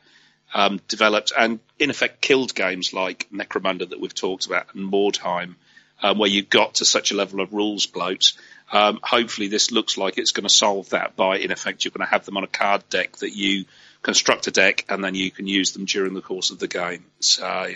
um, 0.57 0.81
developed 0.89 1.33
and 1.39 1.61
in 1.79 1.91
effect 1.91 2.23
killed 2.23 2.55
games 2.55 2.95
like 2.95 3.29
Necromunda 3.31 3.91
that 3.91 4.01
we've 4.01 4.15
talked 4.15 4.47
about 4.47 4.75
and 4.75 4.91
Mordheim, 4.91 5.57
um, 6.03 6.19
where 6.19 6.31
you 6.31 6.43
got 6.43 6.77
to 6.77 6.87
such 6.87 7.11
a 7.11 7.15
level 7.15 7.43
of 7.43 7.53
rules 7.53 7.87
bloat. 7.87 8.33
Um, 8.73 8.99
hopefully, 9.03 9.49
this 9.49 9.71
looks 9.71 9.99
like 9.99 10.17
it's 10.17 10.33
going 10.33 10.49
to 10.49 10.53
solve 10.53 10.89
that 10.91 11.15
by, 11.15 11.37
in 11.39 11.51
effect, 11.51 11.85
you're 11.85 11.93
going 11.93 12.07
to 12.07 12.11
have 12.11 12.25
them 12.25 12.39
on 12.39 12.45
a 12.45 12.49
card 12.49 12.89
deck 12.89 13.19
that 13.19 13.37
you 13.37 13.67
construct 14.01 14.47
a 14.47 14.51
deck, 14.51 14.87
and 14.89 15.05
then 15.05 15.15
you 15.15 15.31
can 15.31 15.47
use 15.47 15.73
them 15.73 15.85
during 15.85 16.15
the 16.15 16.23
course 16.23 16.51
of 16.51 16.59
the 16.59 16.69
game. 16.69 17.05
So 17.21 17.69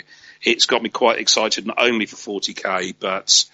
it's 0.42 0.64
got 0.64 0.82
me 0.82 0.88
quite 0.88 1.18
excited, 1.18 1.66
not 1.66 1.82
only 1.82 2.06
for 2.06 2.16
40k, 2.16 2.94
but 2.98 3.44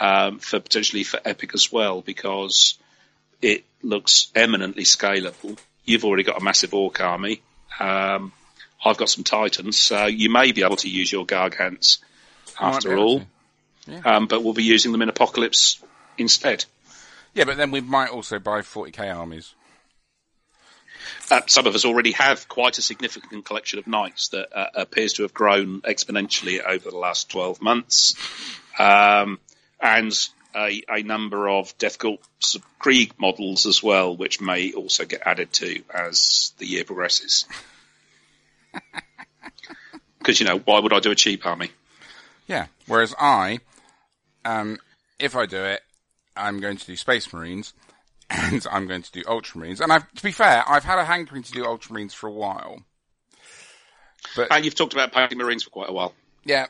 um, 0.00 0.38
for 0.38 0.58
potentially 0.58 1.04
for 1.04 1.20
Epic 1.22 1.50
as 1.52 1.70
well, 1.70 2.00
because 2.00 2.78
it 3.42 3.64
looks 3.82 4.28
eminently 4.34 4.84
scalable. 4.84 5.58
You've 5.84 6.06
already 6.06 6.22
got 6.22 6.40
a 6.40 6.44
massive 6.44 6.72
orc 6.72 6.98
army. 7.00 7.42
Um, 7.78 8.32
I've 8.84 8.96
got 8.96 9.10
some 9.10 9.24
titans, 9.24 9.76
so 9.76 10.06
you 10.06 10.30
may 10.30 10.52
be 10.52 10.62
able 10.62 10.76
to 10.76 10.88
use 10.88 11.12
your 11.12 11.26
gargants 11.26 11.98
after 12.58 12.96
all. 12.96 13.22
Yeah. 13.86 14.00
Um, 14.04 14.26
but 14.26 14.42
we'll 14.42 14.54
be 14.54 14.64
using 14.64 14.92
them 14.92 15.02
in 15.02 15.08
Apocalypse 15.08 15.82
instead. 16.16 16.64
Yeah, 17.34 17.44
but 17.44 17.56
then 17.56 17.70
we 17.70 17.80
might 17.80 18.10
also 18.10 18.38
buy 18.38 18.60
40k 18.60 19.14
armies. 19.14 19.54
Uh, 21.30 21.40
some 21.46 21.66
of 21.66 21.74
us 21.74 21.84
already 21.84 22.12
have 22.12 22.48
quite 22.48 22.78
a 22.78 22.82
significant 22.82 23.44
collection 23.44 23.78
of 23.78 23.86
knights 23.86 24.28
that 24.28 24.48
uh, 24.52 24.66
appears 24.74 25.14
to 25.14 25.22
have 25.22 25.32
grown 25.32 25.80
exponentially 25.82 26.60
over 26.64 26.90
the 26.90 26.96
last 26.96 27.30
12 27.30 27.62
months. 27.62 28.14
Um, 28.78 29.38
and 29.80 30.12
a, 30.54 30.82
a, 30.88 31.02
number 31.02 31.48
of 31.48 31.76
Death 31.78 31.98
Korps 31.98 32.60
Krieg 32.78 33.12
models 33.18 33.66
as 33.66 33.82
well, 33.82 34.16
which 34.16 34.40
may 34.40 34.72
also 34.72 35.04
get 35.04 35.22
added 35.24 35.52
to 35.54 35.82
as 35.94 36.52
the 36.58 36.66
year 36.66 36.84
progresses. 36.84 37.46
Because, 40.18 40.38
you 40.38 40.46
know, 40.46 40.58
why 40.58 40.78
would 40.78 40.92
I 40.92 41.00
do 41.00 41.10
a 41.10 41.14
cheap 41.14 41.46
army? 41.46 41.70
Yeah. 42.46 42.66
Whereas 42.86 43.14
I, 43.18 43.60
um, 44.44 44.78
if 45.18 45.34
I 45.34 45.46
do 45.46 45.64
it, 45.64 45.80
I'm 46.36 46.60
going 46.60 46.76
to 46.76 46.86
do 46.86 46.94
Space 46.94 47.32
Marines 47.32 47.72
and 48.30 48.66
I'm 48.70 48.86
going 48.86 49.02
to 49.02 49.12
do 49.12 49.22
Ultramarines. 49.24 49.80
And 49.80 49.92
I've, 49.92 50.10
to 50.12 50.22
be 50.22 50.30
fair, 50.30 50.62
I've 50.68 50.84
had 50.84 50.98
a 50.98 51.04
hankering 51.04 51.42
to 51.42 51.52
do 51.52 51.64
Ultramarines 51.64 52.12
for 52.12 52.28
a 52.28 52.32
while. 52.32 52.82
But 54.36 54.52
and 54.52 54.64
you've 54.64 54.74
talked 54.74 54.92
about 54.92 55.12
painting 55.12 55.38
Marines 55.38 55.62
for 55.62 55.70
quite 55.70 55.88
a 55.88 55.92
while. 55.92 56.12
Yeah, 56.44 56.66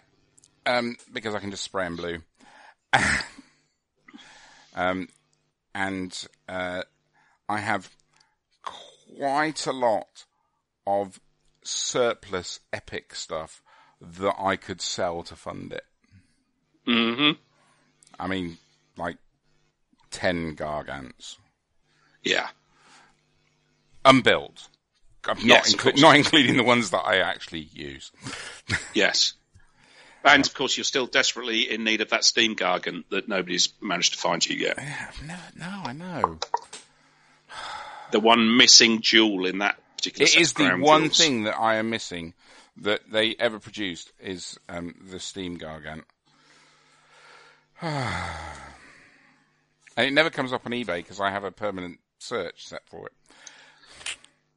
um, 0.66 0.96
because 1.12 1.34
I 1.34 1.40
can 1.40 1.50
just 1.50 1.64
spray 1.64 1.84
them 1.84 1.96
blue. 1.96 2.18
um, 4.74 5.08
and 5.74 6.26
uh, 6.48 6.82
I 7.48 7.58
have 7.58 7.90
quite 8.62 9.66
a 9.66 9.72
lot 9.72 10.24
of 10.86 11.20
surplus 11.62 12.60
epic 12.72 13.14
stuff 13.14 13.62
that 14.00 14.34
I 14.38 14.56
could 14.56 14.80
sell 14.80 15.22
to 15.24 15.36
fund 15.36 15.72
it. 15.72 15.84
Mm-hmm. 16.86 17.38
I 18.18 18.26
mean, 18.26 18.58
like 18.96 19.16
ten 20.10 20.56
gargants. 20.56 21.36
Yeah. 22.22 22.48
Unbuilt. 24.04 24.68
Not, 25.26 25.42
yes, 25.44 25.74
inclu- 25.74 26.00
not 26.00 26.16
including 26.16 26.56
the 26.56 26.64
ones 26.64 26.90
that 26.90 27.02
I 27.04 27.18
actually 27.18 27.68
use. 27.74 28.10
yes. 28.94 29.34
And 30.24 30.46
of 30.46 30.54
course, 30.54 30.76
you're 30.76 30.84
still 30.84 31.06
desperately 31.06 31.70
in 31.70 31.84
need 31.84 32.00
of 32.00 32.10
that 32.10 32.24
steam 32.24 32.56
gargant 32.56 33.04
that 33.10 33.28
nobody's 33.28 33.72
managed 33.80 34.14
to 34.14 34.18
find 34.18 34.46
you 34.46 34.56
yet. 34.56 34.76
Yeah, 34.78 35.10
no, 35.26 35.36
no, 35.56 35.82
I 35.84 35.92
know. 35.92 36.38
The 38.12 38.18
one 38.18 38.56
missing 38.56 39.02
jewel 39.02 39.46
in 39.46 39.58
that 39.58 39.78
particular. 40.00 40.28
It 40.28 40.36
is 40.36 40.52
the 40.54 40.70
one 40.70 41.02
jewels. 41.02 41.18
thing 41.18 41.44
that 41.44 41.58
I 41.58 41.76
am 41.76 41.90
missing 41.90 42.34
that 42.78 43.10
they 43.10 43.34
ever 43.38 43.58
produced 43.58 44.12
is 44.20 44.58
um, 44.68 44.94
the 45.10 45.20
steam 45.20 45.58
gargant. 45.58 46.04
and 47.82 47.96
it 49.96 50.12
never 50.12 50.30
comes 50.30 50.52
up 50.52 50.66
on 50.66 50.72
eBay 50.72 50.96
because 50.96 51.20
I 51.20 51.30
have 51.30 51.44
a 51.44 51.50
permanent 51.50 51.98
search 52.18 52.66
set 52.66 52.82
for 52.86 53.06
it. 53.06 53.12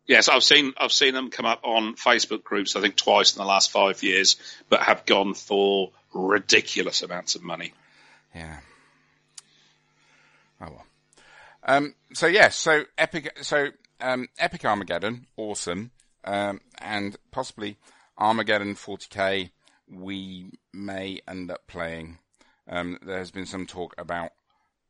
Yes, 0.05 0.27
I've 0.27 0.43
seen 0.43 0.73
I've 0.77 0.91
seen 0.91 1.13
them 1.13 1.29
come 1.29 1.45
up 1.45 1.61
on 1.63 1.95
Facebook 1.95 2.43
groups. 2.43 2.75
I 2.75 2.81
think 2.81 2.97
twice 2.97 3.35
in 3.35 3.41
the 3.41 3.47
last 3.47 3.71
five 3.71 4.03
years, 4.03 4.35
but 4.67 4.81
have 4.81 5.05
gone 5.05 5.33
for 5.33 5.91
ridiculous 6.13 7.03
amounts 7.03 7.35
of 7.35 7.43
money. 7.43 7.73
Yeah. 8.35 8.59
Oh 10.59 10.67
well. 10.71 10.85
Um, 11.65 11.95
so 12.13 12.27
yes, 12.27 12.57
so 12.57 12.83
epic. 12.97 13.37
So 13.43 13.69
um, 14.01 14.27
epic 14.37 14.65
Armageddon, 14.65 15.27
awesome, 15.37 15.91
um, 16.23 16.61
and 16.79 17.15
possibly 17.31 17.77
Armageddon 18.17 18.75
40k. 18.75 19.51
We 19.89 20.51
may 20.73 21.21
end 21.27 21.51
up 21.51 21.67
playing. 21.67 22.19
Um, 22.67 22.97
there 23.01 23.17
has 23.17 23.31
been 23.31 23.45
some 23.45 23.65
talk 23.67 23.93
about 23.97 24.31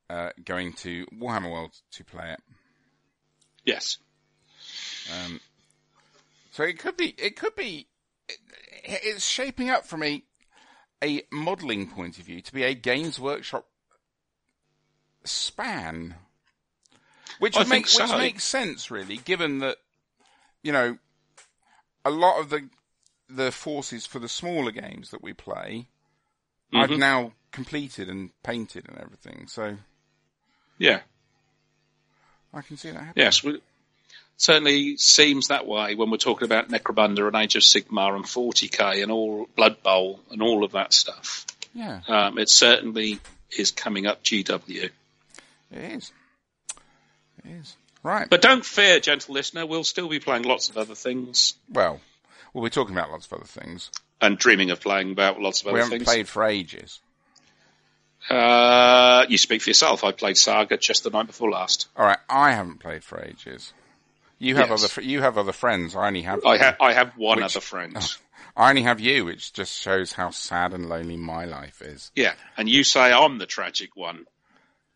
uh, 0.09 0.29
going 0.43 0.73
to 0.73 1.05
Warhammer 1.07 1.51
World 1.51 1.73
to 1.91 2.03
play 2.03 2.31
it. 2.31 2.39
Yes. 3.65 3.97
Um, 5.11 5.39
so 6.51 6.63
it 6.63 6.77
could 6.77 6.97
be, 6.97 7.15
it 7.17 7.35
could 7.35 7.55
be, 7.55 7.87
it, 8.29 8.37
it's 8.83 9.25
shaping 9.25 9.69
up 9.69 9.85
from 9.85 10.03
a, 10.03 10.23
a 11.03 11.23
modelling 11.31 11.89
point 11.89 12.19
of 12.19 12.25
view 12.25 12.41
to 12.41 12.53
be 12.53 12.63
a 12.63 12.73
Games 12.73 13.19
Workshop 13.19 13.65
span. 15.23 16.15
Which, 17.39 17.55
make, 17.67 17.87
so. 17.87 18.03
which 18.03 18.17
makes 18.17 18.43
sense, 18.43 18.91
really, 18.91 19.17
given 19.17 19.59
that, 19.59 19.77
you 20.61 20.71
know, 20.71 20.97
a 22.05 22.09
lot 22.09 22.39
of 22.39 22.49
the 22.49 22.69
the 23.29 23.51
forces 23.51 24.05
for 24.05 24.19
the 24.19 24.29
smaller 24.29 24.71
games 24.71 25.11
that 25.11 25.23
we 25.23 25.33
play, 25.33 25.87
mm-hmm. 26.73 26.77
I've 26.77 26.97
now 26.97 27.33
completed 27.51 28.09
and 28.09 28.29
painted 28.43 28.87
and 28.87 28.97
everything. 28.99 29.47
So, 29.47 29.77
yeah, 30.77 30.99
I 32.53 32.61
can 32.61 32.77
see 32.77 32.91
that 32.91 32.99
happening. 32.99 33.25
Yes, 33.25 33.43
we, 33.43 33.61
certainly 34.37 34.97
seems 34.97 35.47
that 35.47 35.65
way 35.65 35.95
when 35.95 36.09
we're 36.11 36.17
talking 36.17 36.45
about 36.45 36.69
Necromunda 36.69 37.27
and 37.27 37.35
Age 37.35 37.55
of 37.55 37.61
Sigmar 37.63 38.15
and 38.15 38.25
40k 38.25 39.01
and 39.01 39.11
all 39.11 39.47
Blood 39.55 39.81
Bowl 39.83 40.19
and 40.31 40.41
all 40.41 40.63
of 40.63 40.73
that 40.73 40.93
stuff. 40.93 41.45
Yeah, 41.73 42.01
um, 42.07 42.37
it 42.37 42.49
certainly 42.49 43.19
is 43.57 43.71
coming 43.71 44.05
up. 44.05 44.23
GW. 44.23 44.89
It 45.71 45.77
is. 45.77 46.11
Right. 48.03 48.29
But 48.29 48.41
don't 48.41 48.65
fear, 48.65 48.99
gentle 48.99 49.33
listener. 49.33 49.65
We'll 49.65 49.85
still 49.85 50.09
be 50.09 50.19
playing 50.19 50.43
lots 50.43 50.69
of 50.69 50.77
other 50.77 50.95
things. 50.95 51.55
Well, 51.69 52.01
we'll 52.53 52.63
be 52.63 52.69
talking 52.69 52.95
about 52.95 53.11
lots 53.11 53.25
of 53.25 53.33
other 53.33 53.45
things. 53.45 53.89
And 54.19 54.37
dreaming 54.37 54.71
of 54.71 54.81
playing 54.81 55.11
about 55.11 55.39
lots 55.39 55.61
of 55.61 55.67
we 55.67 55.71
other 55.71 55.89
things. 55.89 55.91
We 55.91 55.95
haven't 55.95 56.05
played 56.05 56.27
for 56.27 56.43
ages. 56.43 56.99
Uh, 58.29 59.25
you 59.27 59.37
speak 59.37 59.61
for 59.61 59.69
yourself. 59.69 60.03
I 60.03 60.11
played 60.11 60.37
Saga 60.37 60.77
just 60.77 61.03
the 61.03 61.09
night 61.09 61.27
before 61.27 61.49
last. 61.49 61.87
All 61.95 62.05
right, 62.05 62.19
I 62.29 62.51
haven't 62.51 62.79
played 62.79 63.03
for 63.03 63.21
ages. 63.21 63.73
You 64.39 64.55
have 64.55 64.69
yes. 64.69 64.97
other 64.97 65.01
you 65.01 65.21
have 65.21 65.37
other 65.37 65.51
friends. 65.51 65.95
I 65.95 66.07
only 66.07 66.21
have. 66.23 66.45
I 66.45 66.57
have 66.57 66.77
I 66.79 66.93
have 66.93 67.13
one 67.17 67.37
which, 67.37 67.45
other 67.45 67.61
friend. 67.61 67.97
I 68.57 68.69
only 68.69 68.83
have 68.83 68.99
you, 68.99 69.25
which 69.25 69.53
just 69.53 69.77
shows 69.77 70.13
how 70.13 70.29
sad 70.29 70.73
and 70.73 70.87
lonely 70.87 71.17
my 71.17 71.45
life 71.45 71.81
is. 71.81 72.11
Yeah, 72.15 72.33
and 72.57 72.69
you 72.69 72.83
say 72.83 73.11
I'm 73.11 73.39
the 73.39 73.45
tragic 73.45 73.95
one. 73.95 74.25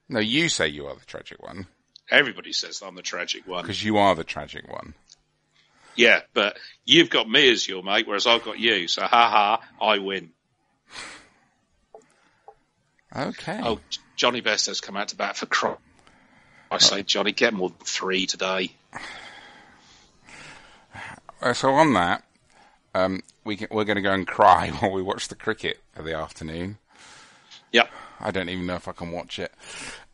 No, 0.10 0.20
you 0.20 0.48
say 0.48 0.68
you 0.68 0.88
are 0.88 0.96
the 0.96 1.06
tragic 1.06 1.42
one. 1.42 1.68
Everybody 2.10 2.54
says 2.54 2.82
I'm 2.82 2.96
the 2.96 3.02
tragic 3.02 3.48
one 3.48 3.64
because 3.64 3.84
you 3.84 3.98
are 3.98 4.16
the 4.16 4.24
tragic 4.24 4.72
one. 4.72 4.94
Yeah, 5.96 6.22
but 6.34 6.58
you've 6.86 7.10
got 7.10 7.28
me 7.28 7.52
as 7.52 7.68
your 7.68 7.82
mate, 7.84 8.08
whereas 8.08 8.28
I've 8.28 8.44
got 8.44 8.60
you. 8.60 8.88
So, 8.88 9.02
ha 9.02 9.08
ha, 9.08 9.62
I 9.84 9.98
win. 9.98 10.30
Okay. 13.16 13.60
Oh, 13.64 13.80
Johnny 14.16 14.42
Best 14.42 14.68
has 14.68 14.80
come 14.80 14.96
out 14.96 15.08
to 15.10 15.16
bat 15.16 15.36
for 15.36 15.48
Crop. 15.48 15.82
I 16.70 16.78
say, 16.78 17.02
Johnny, 17.04 17.32
get 17.32 17.54
more 17.54 17.70
than 17.70 17.78
three 17.80 18.26
today. 18.26 18.72
Uh, 21.42 21.54
so 21.54 21.72
on 21.74 21.94
that, 21.94 22.24
um, 22.94 23.22
we 23.44 23.56
can, 23.56 23.68
we're 23.72 23.86
going 23.86 23.96
to 23.96 24.02
go 24.02 24.12
and 24.12 24.28
cry 24.28 24.70
while 24.80 24.92
we 24.92 25.02
watch 25.02 25.30
the 25.30 25.36
cricket 25.36 25.80
for 25.94 26.04
the 26.04 26.16
afternoon. 26.16 26.78
Yep. 27.72 27.90
I 28.20 28.32
don't 28.32 28.50
even 28.50 28.66
know 28.66 28.76
if 28.76 28.88
I 28.88 28.92
can 28.92 29.12
watch 29.12 29.40
it. 29.40 29.52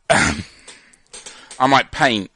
I 1.64 1.66
might 1.66 1.90
paint. 1.90 2.30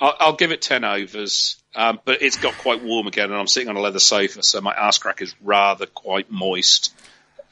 I'll, 0.00 0.14
I'll 0.20 0.36
give 0.36 0.52
it 0.52 0.62
ten 0.62 0.84
overs. 0.84 1.60
Um, 1.74 1.98
but 2.04 2.22
it's 2.22 2.36
got 2.36 2.54
quite 2.54 2.84
warm 2.84 3.08
again, 3.08 3.30
and 3.30 3.34
I'm 3.34 3.48
sitting 3.48 3.68
on 3.68 3.74
a 3.74 3.80
leather 3.80 3.98
sofa, 3.98 4.44
so 4.44 4.60
my 4.60 4.72
ass 4.72 4.98
crack 4.98 5.20
is 5.22 5.34
rather 5.42 5.86
quite 5.86 6.30
moist. 6.30 6.94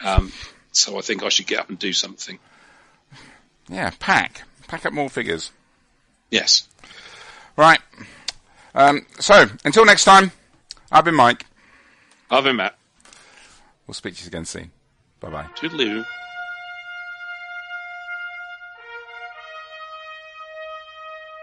Um, 0.00 0.32
so 0.70 0.96
I 0.96 1.00
think 1.00 1.24
I 1.24 1.28
should 1.28 1.48
get 1.48 1.58
up 1.58 1.70
and 1.70 1.78
do 1.78 1.92
something. 1.92 2.38
Yeah, 3.68 3.90
pack. 3.98 4.42
Pack 4.68 4.86
up 4.86 4.92
more 4.92 5.10
figures. 5.10 5.50
Yes. 6.30 6.68
Right. 7.56 7.80
Um, 8.76 9.06
so, 9.18 9.46
until 9.64 9.84
next 9.84 10.04
time, 10.04 10.30
I've 10.92 11.04
been 11.04 11.16
Mike. 11.16 11.46
I've 12.30 12.44
been 12.44 12.56
Matt. 12.56 12.78
We'll 13.88 13.94
speak 13.94 14.14
to 14.16 14.22
you 14.22 14.28
again 14.28 14.44
soon. 14.44 14.70
Bye 15.18 15.30
bye. 15.30 15.46
Toodaloo. 15.56 16.04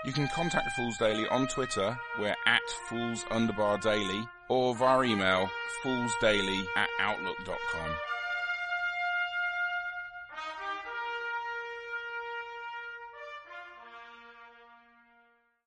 You 0.06 0.12
can 0.12 0.28
contact 0.28 0.72
Fools 0.76 0.98
Daily 0.98 1.30
on 1.30 1.48
Twitter, 1.48 1.98
we're 2.20 2.36
at 2.46 2.62
Fools 2.90 3.24
Underbar 3.32 3.82
Daily, 3.82 4.28
or 4.50 4.76
via 4.76 5.02
email, 5.04 5.50
foolsdaily 5.82 6.66
at 6.76 6.90
outlook.com. 7.00 8.13